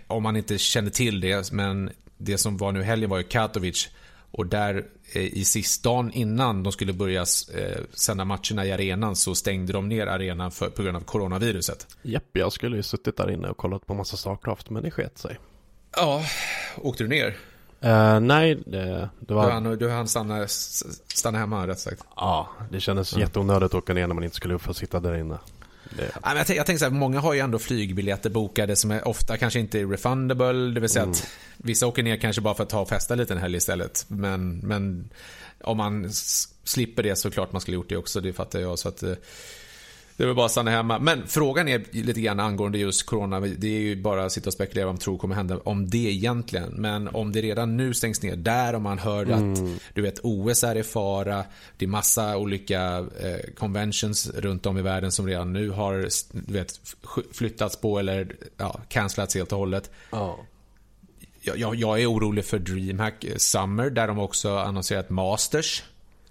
[0.06, 3.88] Om man inte känner till det, men det som var nu helgen var ju Katowice
[4.30, 9.34] och där eh, i sistdagen innan de skulle börja eh, sända matcherna i arenan så
[9.34, 11.86] stängde de ner arenan för, på grund av coronaviruset.
[12.02, 15.18] Japp, jag skulle ju suttit där inne och kollat på massa Starcraft men det sket
[15.18, 15.38] sig.
[15.96, 16.22] Ja,
[16.76, 17.36] åkte du ner?
[17.84, 19.46] Uh, nej, det, det var...
[19.46, 22.02] Du hann, du hann stanna, stanna hemma rätt sagt.
[22.16, 23.20] Ja, det kändes mm.
[23.20, 25.38] jätteonödigt att åka ner när man inte skulle få sitta där inne.
[25.90, 26.10] Det...
[26.24, 29.36] Jag, jag, jag tänker så här, många har ju ändå flygbiljetter bokade som är ofta
[29.36, 30.52] kanske inte är refundable.
[30.52, 31.12] Det vill säga mm.
[31.12, 34.04] att vissa åker ner kanske bara för att ta och festa lite en helg istället.
[34.08, 35.08] Men, men
[35.60, 36.12] om man
[36.64, 38.20] slipper det så klart man skulle gjort det också.
[38.20, 38.78] Det fattar jag.
[38.78, 39.12] Så att, eh,
[40.16, 40.98] det är väl bara att stanna hemma.
[40.98, 43.40] Men frågan är lite grann angående just corona.
[43.40, 45.98] Det är ju bara att sitta och spekulera vad man tror kommer hända om det
[45.98, 46.72] egentligen.
[46.72, 49.52] Men om det redan nu stängs ner där och man hör mm.
[49.52, 49.58] att
[49.94, 51.44] du vet OS är i fara.
[51.76, 56.52] Det är massa olika eh, conventions runt om i världen som redan nu har du
[56.52, 56.80] vet,
[57.32, 59.90] flyttats på eller ja, cancellats helt och hållet.
[60.10, 60.34] Oh.
[61.42, 65.82] Jag, jag, är orolig för DreamHack Summer där de också annonserat Masters.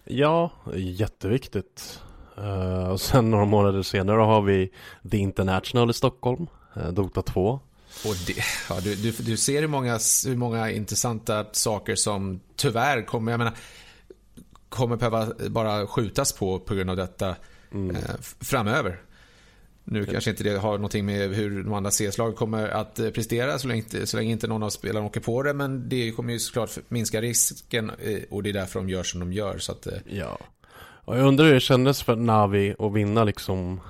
[0.04, 2.00] Ja, jätteviktigt.
[2.38, 4.72] Uh, och sen några månader senare har vi
[5.12, 7.60] The International i Stockholm, uh, Dota 2.
[8.06, 8.34] Och det,
[8.70, 13.38] ja, du, du, du, ser hur många, hur många intressanta saker som tyvärr kommer, jag
[13.38, 13.54] menar,
[14.70, 17.36] kommer behöva bara skjutas på på grund av detta
[17.72, 17.96] mm.
[17.96, 18.02] uh,
[18.40, 19.02] framöver.
[19.88, 20.12] Nu mm.
[20.12, 23.84] kanske inte det har någonting med hur de andra CS-lagen kommer att prestera så länge,
[24.06, 25.54] så länge inte någon av spelarna åker på det.
[25.54, 27.92] Men det kommer ju såklart minska risken
[28.30, 29.58] och det är därför de gör som de gör.
[29.58, 30.40] Så att, ja.
[31.06, 33.82] Och jag undrar hur det kändes för Navi att vinna liksom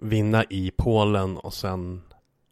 [0.00, 2.02] Vinna i Polen och sen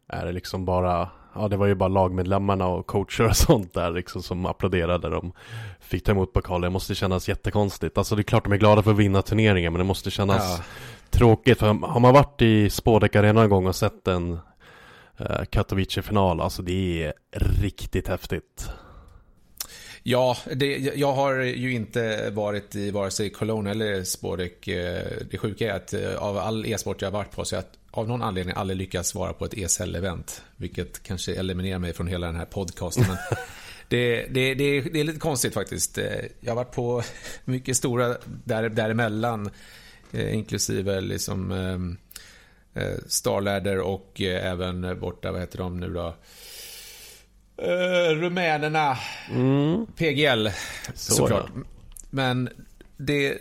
[0.07, 3.91] är det liksom bara Ja det var ju bara lagmedlemmarna och coacher och sånt där
[3.91, 5.09] liksom som applåderade.
[5.09, 5.33] De
[5.79, 7.97] Fick ta emot pokalen, det måste kännas jättekonstigt.
[7.97, 10.57] Alltså det är klart de är glada för att vinna turneringen men det måste kännas
[10.57, 10.63] ja.
[11.09, 11.59] Tråkigt.
[11.59, 14.39] För har man varit i Spodek Arena en gång och sett en
[15.17, 17.13] eh, Katowice-final Alltså det är
[17.61, 18.69] riktigt häftigt
[20.05, 24.67] Ja, det, jag har ju inte varit i vare sig Cologne eller Sporek.
[24.67, 27.63] Eh, det sjuka är att eh, av all e-sport jag har varit på så jag
[27.91, 30.41] av någon anledning aldrig lyckats vara på ett ESL-event.
[30.55, 33.05] Vilket kanske eliminerar mig från hela den här podcasten.
[33.87, 35.97] Det, det, det, det, är lite konstigt faktiskt.
[35.97, 36.05] Eh,
[36.39, 37.03] jag har varit på
[37.45, 39.49] mycket stora där, däremellan.
[40.11, 41.97] Inklusive liksom
[43.07, 46.15] Starladder och även borta, vad heter de nu då?
[47.61, 48.97] Uh, rumänerna.
[49.29, 49.85] Mm.
[49.95, 50.49] PGL.
[50.93, 51.51] Så såklart.
[51.55, 51.61] Ja.
[52.09, 52.49] Men
[52.97, 53.37] det,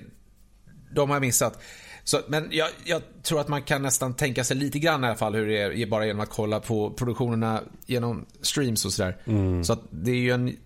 [0.94, 1.62] de har jag missat.
[2.04, 5.16] Så, men jag, jag, tror att man kan nästan tänka sig lite grann i alla
[5.16, 9.16] fall hur det är bara genom att kolla på produktionerna genom streams och sådär.
[9.24, 9.64] Mm.
[9.64, 10.56] Så att det är ju en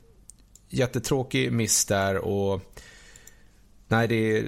[0.68, 2.61] jättetråkig miss där och
[3.88, 4.44] nej det,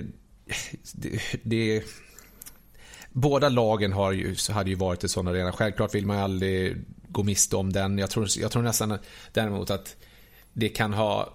[0.93, 1.85] det, det
[3.13, 5.53] Båda lagen har ju, hade ju varit i sådana redan.
[5.53, 6.77] Självklart vill man ju aldrig
[7.19, 7.99] gå miste om den.
[7.99, 8.99] Jag tror, jag tror nästan
[9.33, 9.97] däremot att
[10.53, 11.35] det kan ha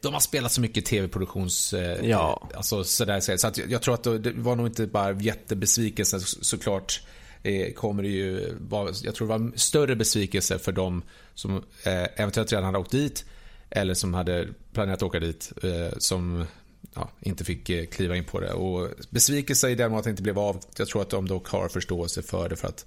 [0.00, 1.72] de har spelat så mycket tv-produktions...
[1.72, 2.48] Eh, ja.
[2.54, 7.02] Alltså sådär, så att jag tror att det var nog inte bara jättebesvikelse såklart.
[7.42, 11.02] Eh, kommer det ju vara, jag tror det var större besvikelse för dem
[11.34, 13.24] som eh, eventuellt redan hade åkt dit
[13.70, 15.52] eller som hade planerat att åka dit
[15.98, 16.46] som
[16.94, 18.52] ja, inte fick kliva in på det.
[18.52, 20.60] Och besvikelse i den att det inte blev av.
[20.78, 22.86] Jag tror att de dock har förståelse för det för att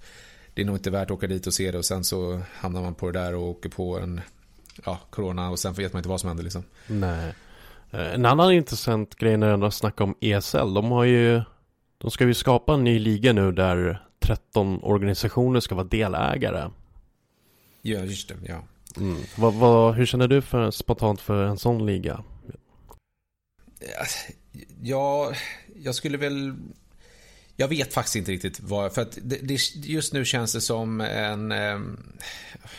[0.60, 2.82] det är nog inte värt att åka dit och se det och sen så hamnar
[2.82, 4.22] man på det där och åker på en
[4.86, 6.64] ja, corona och sen vet man inte vad som händer liksom.
[6.88, 7.34] Nej.
[7.92, 11.42] Eh, en annan intressant grej när jag snackar om ESL, de har ju
[11.98, 16.70] De ska ju skapa en ny liga nu där 13 organisationer ska vara delägare.
[17.82, 18.64] Ja, just det, ja.
[18.98, 19.18] Mm.
[19.38, 22.24] Vad, vad, hur känner du för, spontant för en sån liga?
[24.82, 25.34] Ja,
[25.76, 26.56] jag skulle väl
[27.60, 31.02] jag vet faktiskt inte riktigt vad, för att det, det, just nu känns det som
[31.02, 31.80] en, eh,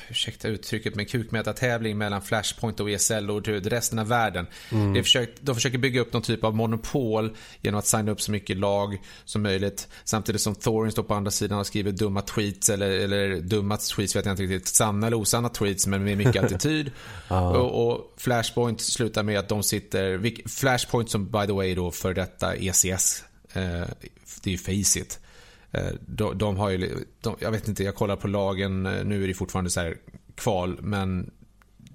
[0.09, 4.47] ursäkta uttrycket, men kukmätartävling mellan Flashpoint och ESL och resten av världen.
[4.73, 4.93] Mm.
[4.93, 8.31] De, försöker, de försöker bygga upp någon typ av monopol genom att signa upp så
[8.31, 9.89] mycket lag som möjligt.
[10.05, 14.17] Samtidigt som Thorin står på andra sidan och skriver dumma tweets, eller, eller dumma tweets
[14.17, 16.91] vet jag inte riktigt, sanna eller osanna tweets men med mycket attityd.
[17.29, 17.49] ah.
[17.49, 22.15] och, och, Flashpoint slutar med att de sitter, Flashpoint som by the way då för
[22.15, 23.83] detta ECS eh,
[24.43, 25.21] det är ju Faceit.
[25.73, 29.25] Eh, de, de, har ju, de, jag vet inte, jag kollar på lagen, eh, nu
[29.25, 29.97] är det fortfarande så här
[30.35, 31.31] kval, men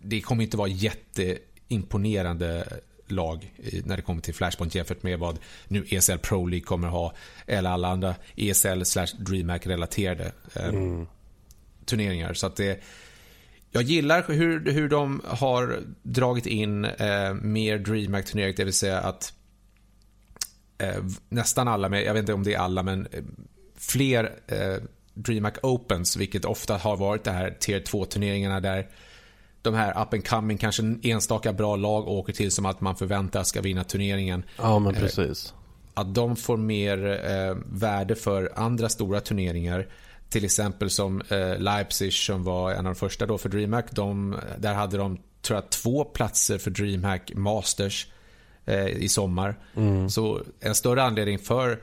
[0.01, 3.53] det kommer inte vara jätteimponerande lag
[3.85, 7.13] när det kommer till Flashpoint jämfört med vad nu ESL Pro League kommer ha
[7.47, 11.07] eller alla andra ESL slash DreamHack relaterade eh, mm.
[11.85, 12.33] turneringar.
[12.33, 12.79] Så att det,
[13.71, 18.99] jag gillar hur, hur de har dragit in eh, mer DreamHack turneringar, det vill säga
[18.99, 19.33] att
[21.30, 23.23] nästan alla, jag vet inte om det är alla, men eh,
[23.78, 28.88] fler eh, DreamHack Opens, vilket ofta har varit det här tier 2-turneringarna där
[29.61, 32.95] de här up and coming, kanske en enstaka bra lag åker till som att man
[32.95, 34.43] förväntar ska vinna turneringen.
[34.57, 35.53] Ja, men precis.
[35.93, 39.88] Att de får mer eh, värde för andra stora turneringar.
[40.30, 43.91] Till exempel som eh, Leipzig som var en av de första då för DreamHack.
[43.91, 48.07] De, där hade de, tror jag, två platser för DreamHack Masters
[48.66, 49.59] eh, i sommar.
[49.76, 50.09] Mm.
[50.09, 51.80] Så en större anledning för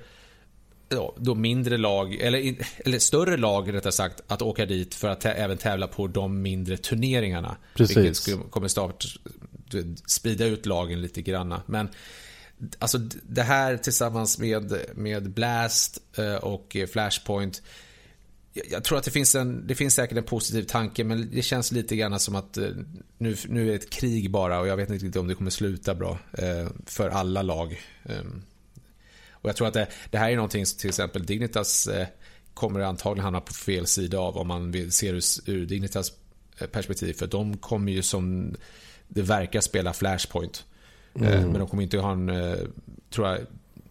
[0.89, 5.24] ja, då mindre lag, eller, eller större lag rättare sagt, att åka dit för att
[5.24, 7.57] även tävla på de mindre turneringarna.
[7.74, 7.97] Precis.
[7.97, 9.07] Vilket skulle, kommer start,
[10.07, 11.62] sprida ut lagen lite granna.
[11.66, 11.89] Men
[12.78, 17.62] alltså det här tillsammans med, med Blast eh, och Flashpoint
[18.53, 21.72] jag tror att det finns, en, det finns säkert en positiv tanke men det känns
[21.72, 22.68] lite grann som att eh,
[23.18, 25.94] nu, nu är det ett krig bara och jag vet inte om det kommer sluta
[25.94, 27.80] bra eh, för alla lag.
[28.05, 28.42] Ehm,
[29.30, 32.07] och jag tror att det, det här är någonting som till exempel Dignitas eh,
[32.55, 36.12] kommer antagligen hamna på fel sida av om man vill se ur, ur Dignitas
[36.72, 37.12] perspektiv.
[37.12, 38.55] För de kommer ju som
[39.09, 40.64] det verkar spela Flashpoint.
[41.14, 41.50] Mm.
[41.50, 42.30] Men de kommer inte ha en,
[43.11, 43.38] tror jag,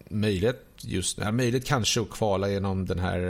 [0.08, 3.20] möjlighet just ja, möjlighet kanske att kvala genom den här,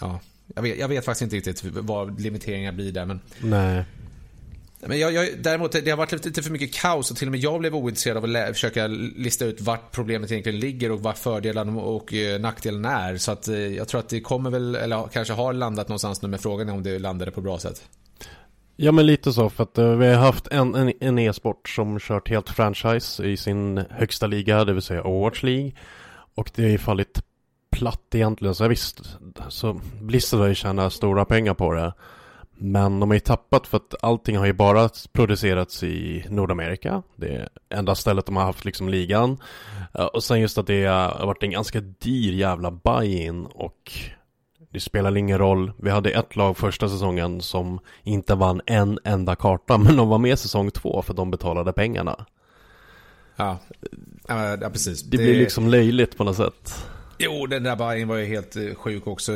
[0.00, 0.20] ja,
[0.54, 3.84] jag vet, jag vet faktiskt inte riktigt vad limiteringar blir där men Nej.
[4.80, 7.40] Men jag, jag, däremot, det har varit lite för mycket kaos och till och med
[7.40, 11.16] jag blev ointresserad av att lä- försöka lista ut vart problemet egentligen ligger och vad
[11.16, 13.16] fördelarna och eh, nackdelarna är.
[13.16, 16.28] Så att eh, jag tror att det kommer väl, eller kanske har landat någonstans nu
[16.28, 17.82] med frågan om det landade på bra sätt.
[18.76, 21.98] Ja men lite så för att uh, vi har haft en, en, en e-sport som
[22.00, 25.72] kört helt franchise i sin högsta liga, det vill säga Overwatch League.
[26.34, 27.22] Och det har ju fallit
[27.76, 29.00] platt egentligen, så visst,
[29.48, 31.92] så Blizzard har ju tjänat stora pengar på det.
[32.58, 37.02] Men de har ju tappat för att allting har ju bara producerats i Nordamerika.
[37.16, 39.38] Det är enda stället de har haft liksom ligan.
[40.12, 43.92] Och sen just att det har varit en ganska dyr jävla buy-in och
[44.70, 45.72] det spelar ingen roll.
[45.76, 50.18] Vi hade ett lag första säsongen som inte vann en enda karta men de var
[50.18, 52.26] med säsong två för de betalade pengarna.
[53.36, 53.58] Ja,
[54.28, 55.02] ja precis.
[55.02, 56.86] Det, det blir liksom löjligt på något sätt.
[57.18, 59.32] Jo, den där Bayern var ju helt eh, sjuk också.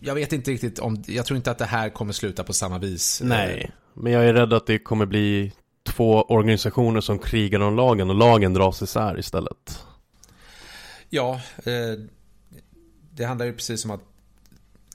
[0.00, 2.78] Jag vet inte riktigt om, jag tror inte att det här kommer sluta på samma
[2.78, 3.20] vis.
[3.24, 5.52] Nej, men jag är rädd att det kommer bli
[5.82, 9.84] två organisationer som krigar om lagen och lagen dras isär istället.
[11.08, 12.04] Ja, eh,
[13.10, 14.04] det handlar ju precis om att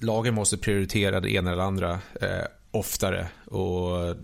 [0.01, 3.27] lagen måste prioritera det ena eller andra eh, oftare.
[3.45, 4.15] Och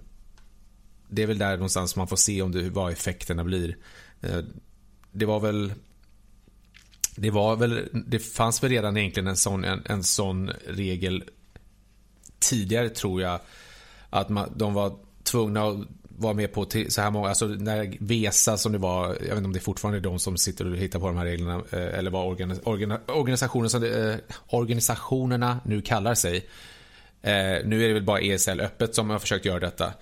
[1.10, 3.78] det är väl där någonstans man får se om det, vad effekterna blir.
[5.12, 5.74] det var väl
[7.22, 11.24] det var väl, det fanns väl redan egentligen en sån, en, en sån regel
[12.40, 13.40] tidigare tror jag.
[14.10, 15.78] Att man, de var tvungna att
[16.18, 19.46] vara med på så här många, alltså när VESA som det var, jag vet inte
[19.46, 21.98] om det är fortfarande är de som sitter och hittar på de här reglerna, eh,
[21.98, 24.18] eller vad organi organi organisationen som det, eh,
[24.48, 26.38] organisationerna nu kallar sig.
[27.22, 29.94] Eh, nu är det väl bara ESL öppet som har försökt göra detta.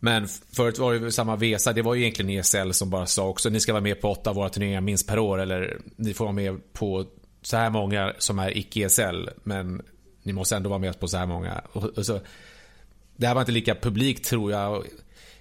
[0.00, 3.48] Men förut var det samma Vesa, det var ju egentligen ESL som bara sa också
[3.48, 6.24] ni ska vara med på åtta av våra turneringar minst per år eller ni får
[6.24, 7.06] vara med på
[7.42, 9.82] så här många som är icke-ESL men
[10.22, 11.62] ni måste ändå vara med på så här många.
[11.72, 12.20] Och, och så,
[13.16, 14.84] det här var inte lika publikt tror jag.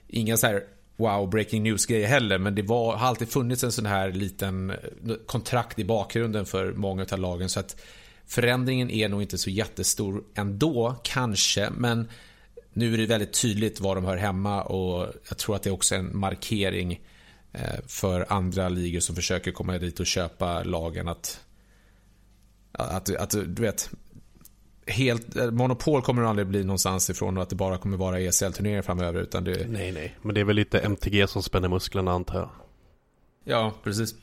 [0.08, 0.64] Inga så här
[0.98, 4.70] wow breaking news grejer heller men det var, har alltid funnits en sån här liten
[4.70, 4.76] eh,
[5.26, 7.82] kontrakt i bakgrunden för många av lagen så att
[8.26, 12.08] förändringen är nog inte så jättestor ändå kanske men
[12.74, 15.74] nu är det väldigt tydligt var de hör hemma och jag tror att det är
[15.74, 17.02] också en markering
[17.54, 21.46] eh, för andra ligor som försöker komma dit och köpa lagen att,
[22.72, 23.90] att, att du vet,
[24.88, 28.20] helt, eh, monopol kommer det aldrig bli någonstans ifrån och att det bara kommer vara
[28.20, 29.22] ESL-turneringar framöver.
[29.22, 29.68] Utan det...
[29.70, 30.16] Nej, nej.
[30.22, 32.50] Men det är väl lite MTG som spänner musklerna antar jag.
[33.44, 34.16] Ja, precis.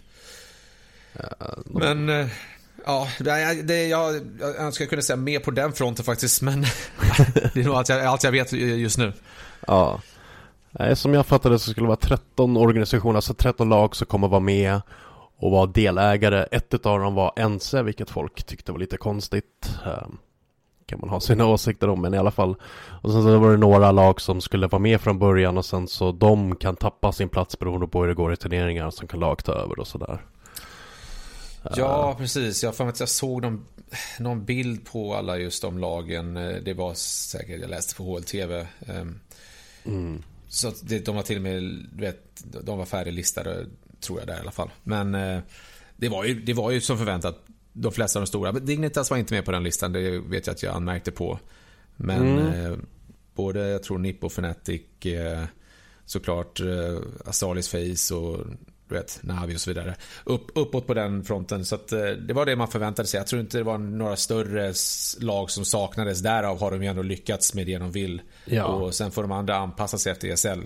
[1.13, 2.29] Ja, Men eh,
[2.87, 6.61] Ja, det, jag, jag önskar jag kunde säga mer på den fronten faktiskt, men
[7.55, 9.13] det är nog allt jag, allt jag vet just nu.
[9.67, 10.01] Ja.
[10.95, 14.41] Som jag fattade så skulle det vara 13 organisationer, alltså 13 lag som kommer vara
[14.41, 14.81] med
[15.37, 16.47] och vara delägare.
[16.51, 19.71] Ett av dem var Ense, vilket folk tyckte var lite konstigt.
[19.85, 20.19] Ehm,
[20.87, 22.57] kan man ha sina åsikter om, men i alla fall.
[23.03, 25.89] Och sen så var det några lag som skulle vara med från början och sen
[25.89, 29.21] så de kan tappa sin plats beroende på hur det går i turneringar som kan
[29.21, 30.21] lag ta över och sådär.
[31.77, 32.63] Ja, precis.
[32.63, 33.67] Jag har att jag såg någon,
[34.19, 36.35] någon bild på alla just de lagen.
[36.35, 38.67] Det var säkert, jag läste på HLTV.
[38.87, 39.21] Ehm,
[39.85, 40.23] mm.
[40.49, 41.63] Så det, de var till och med,
[41.93, 43.67] du vet, de var färdiglistade
[44.01, 44.71] tror jag där i alla fall.
[44.83, 45.41] Men eh,
[45.97, 48.53] det var ju, det var ju som förväntat de flesta av de stora.
[48.53, 51.39] Men Dignitas var inte med på den listan, det vet jag att jag anmärkte på.
[51.97, 52.73] Men mm.
[52.73, 52.79] eh,
[53.35, 55.45] både, jag tror Nippo Fnatic, eh,
[56.05, 58.47] såklart eh, Face och
[58.89, 59.95] du vet, Navi och så vidare.
[60.25, 61.65] Upp, uppåt på den fronten.
[61.65, 61.89] Så att,
[62.29, 63.19] det var det man förväntade sig.
[63.19, 64.73] Jag tror inte det var några större
[65.21, 66.21] lag som saknades.
[66.21, 68.23] Därav har de ju ändå lyckats med det de vill.
[68.45, 68.65] Ja.
[68.65, 70.61] Och sen får de andra anpassa sig efter ESL.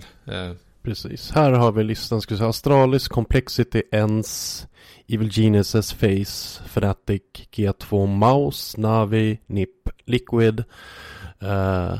[0.83, 1.31] Precis.
[1.31, 2.21] Här har vi listan.
[2.21, 4.67] Ska säga, Astralis, Complexity, Ens,
[5.07, 10.63] Evil Geniuses, Face, Fnatic, G2, Mouse, Navi, NIP, Liquid,
[11.43, 11.99] uh,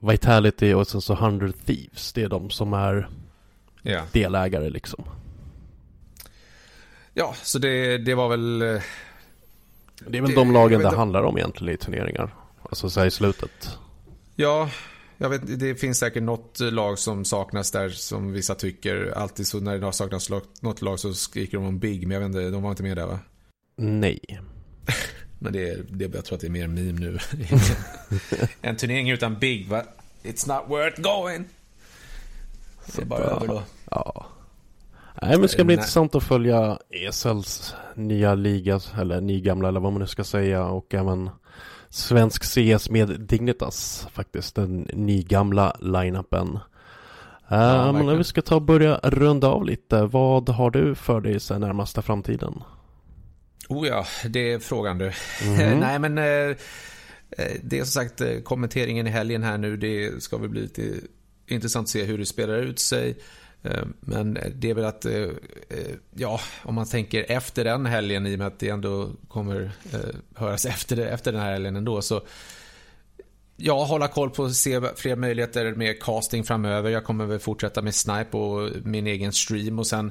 [0.00, 2.12] Vitality och sen så 100 Thieves.
[2.12, 3.08] Det är de som är
[3.86, 4.06] yeah.
[4.12, 5.04] delägare liksom.
[7.14, 8.62] Ja, så det, det var väl...
[8.62, 8.82] Eh,
[10.06, 12.34] det är väl det, de lagen det handlar om egentligen i turneringar.
[12.62, 13.78] Alltså så här i slutet.
[14.34, 14.70] Ja,
[15.18, 19.12] jag vet, det finns säkert något lag som saknas där som vissa tycker.
[19.16, 20.30] Alltid så när det saknas
[20.60, 22.06] något lag så skriker de om Big.
[22.06, 23.18] Men jag vet inte, de var inte med där va?
[23.76, 24.20] Nej.
[25.38, 27.18] men det, det, jag tror att det är mer meme nu.
[28.60, 29.82] en turnering utan Big va?
[30.22, 31.44] It's not worth going.
[32.94, 33.62] Det är bara över då.
[33.90, 34.26] Ja.
[35.22, 35.82] Nej men det ska bli Nej.
[35.82, 40.94] intressant att följa ESLs nya liga, eller nygamla eller vad man nu ska säga och
[40.94, 41.30] även
[41.88, 46.58] svensk CS med Dignitas faktiskt, den nygamla line-upen.
[47.48, 50.02] Ja, um, men vi ska ta och börja runda av lite.
[50.02, 52.62] Vad har du för dig sen närmaste framtiden?
[53.68, 55.12] Oh ja, det är frågan du.
[55.44, 55.78] Mm.
[55.80, 59.76] Nej men eh, eh, det är som sagt eh, kommenteringen i helgen här nu.
[59.76, 60.82] Det ska väl bli lite
[61.48, 63.16] intressant att se hur det spelar ut sig.
[63.62, 65.22] Eh, men det är väl att, eh,
[65.68, 69.70] eh, ja, om man tänker efter den helgen i och med att det ändå kommer
[70.34, 72.22] höras efter, efter den här helgen ändå så
[73.58, 76.90] Ja, hålla koll på att se fler möjligheter med casting framöver.
[76.90, 80.10] Jag kommer väl fortsätta med Snipe och min egen stream och sen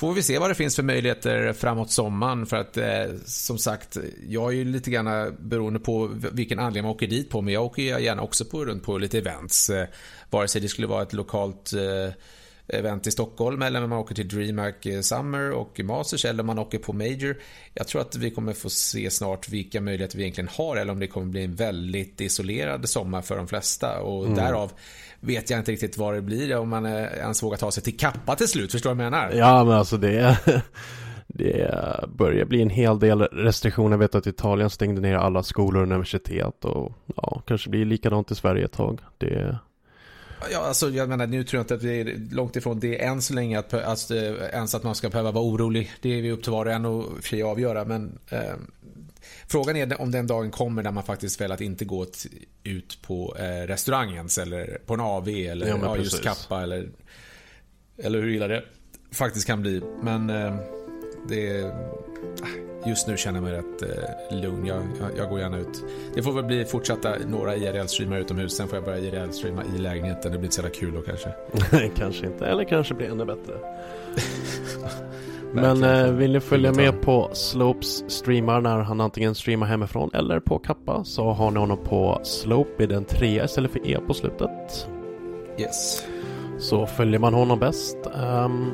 [0.00, 2.46] får vi se vad det finns för möjligheter framåt sommaren.
[2.46, 3.96] För att eh, som sagt,
[4.28, 7.40] jag är ju lite grann beroende på vilken anledning man åker dit på.
[7.40, 9.70] Men jag åker gärna också på, runt på lite events.
[9.70, 9.86] Eh,
[10.30, 12.12] vare sig det skulle vara ett lokalt eh,
[12.68, 16.78] event i Stockholm eller man åker till DreamHack eh, Summer och Masters eller man åker
[16.78, 17.36] på Major.
[17.74, 21.00] Jag tror att vi kommer få se snart vilka möjligheter vi egentligen har eller om
[21.00, 24.36] det kommer bli en väldigt isolerad sommar för de flesta och mm.
[24.36, 24.72] därav
[25.20, 27.96] vet jag inte riktigt vad det blir om man eh, ens vågar ta sig till
[27.96, 29.32] Kappa till slut, förstår du vad jag menar?
[29.32, 30.38] Ja men alltså det
[31.26, 31.74] det
[32.08, 33.90] börjar bli en hel del restriktioner.
[33.90, 38.30] Jag vet att Italien stängde ner alla skolor och universitet och ja, kanske blir likadant
[38.30, 39.00] i Sverige ett tag.
[39.18, 39.58] Det
[40.52, 43.22] Ja, alltså, jag menar, nu tror jag inte att vi är långt ifrån det än
[43.22, 44.18] så länge att, att, äh,
[44.52, 45.92] ens att man ska behöva vara orolig.
[46.00, 47.84] Det är vi upp till var och en och fri avgöra.
[47.84, 48.38] Men äh,
[49.48, 52.06] frågan är om den dagen kommer där man faktiskt väljer att inte gå
[52.64, 56.88] ut på äh, restaurangens eller på en AV eller ja, ja, just Kappa eller,
[57.98, 58.64] eller hur illa det
[59.12, 59.82] faktiskt kan bli.
[60.02, 60.56] Men äh,
[61.28, 61.72] det
[62.86, 64.66] Just nu känner jag mig rätt eh, lugn.
[64.66, 65.84] Jag, jag, jag, går gärna ut.
[66.14, 68.56] Det får väl bli fortsatta några IRL-streamar utomhus.
[68.56, 70.32] Sen får jag börja IRL-streama i lägenheten.
[70.32, 71.32] Det blir inte så jävla kul då kanske.
[71.96, 72.46] kanske inte.
[72.46, 73.54] Eller kanske blir ännu bättre.
[75.52, 80.40] Men eh, vill ni följa med på Slopes streamar när han antingen streamar hemifrån eller
[80.40, 84.14] på Kappa så har ni honom på Slope i den trea istället för E på
[84.14, 84.88] slutet.
[85.58, 86.04] Yes.
[86.58, 87.96] Så följer man honom bäst.
[88.44, 88.72] Um,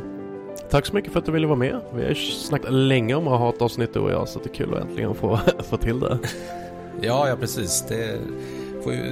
[0.71, 1.81] Tack så mycket för att du ville vara med.
[1.95, 4.55] Vi har snackat länge om att ha ett avsnitt du och jag så det är
[4.55, 6.19] kul att äntligen få, få till det.
[7.01, 7.85] Ja, ja precis.
[7.89, 8.19] Det
[8.85, 9.07] får ju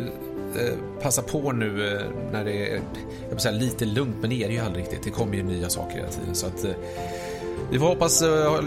[0.58, 2.02] eh, passa på nu eh,
[2.32, 2.80] när det är
[3.30, 5.02] jag säga, lite lugnt, men det är det ju aldrig riktigt.
[5.02, 6.34] Det kommer ju nya saker hela tiden.
[6.34, 6.70] Så att, eh,
[7.70, 8.22] vi får hoppas,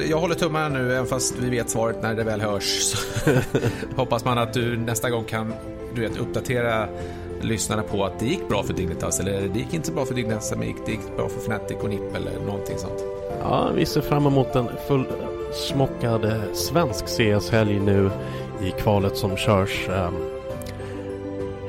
[0.09, 2.93] jag håller tummarna nu även fast vi vet svaret när det väl hörs.
[3.95, 5.53] Hoppas man att du nästa gång kan
[5.95, 6.87] du vet, uppdatera
[7.41, 10.13] lyssnarna på att det gick bra för Dignitas eller det gick inte så bra för
[10.13, 13.03] Dignitas men det gick bra för Fnatic och NIP eller någonting sånt.
[13.41, 18.11] Ja, vi ser fram emot en fullsmockad svensk CS-helg nu
[18.63, 20.15] i kvalet som körs um,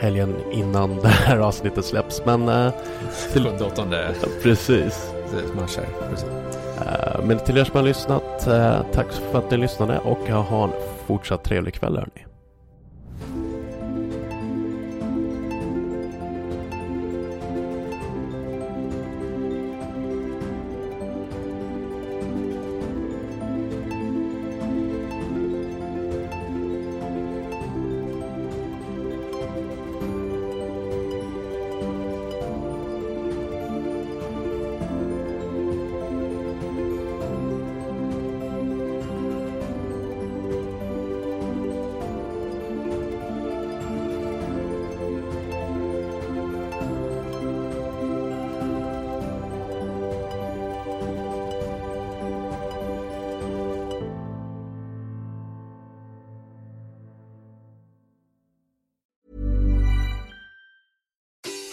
[0.00, 2.22] helgen innan det här avsnittet släpps.
[2.24, 2.48] Men...
[2.48, 2.72] Uh,
[3.32, 3.46] till...
[3.46, 4.12] 7-8
[4.42, 5.12] Precis.
[5.54, 5.88] Matcher.
[6.10, 6.28] Precis.
[6.80, 10.64] Eh, men till er som har lyssnat, eh, tack för att ni lyssnade och ha
[10.64, 10.72] en
[11.06, 12.27] fortsatt trevlig kväll hörni.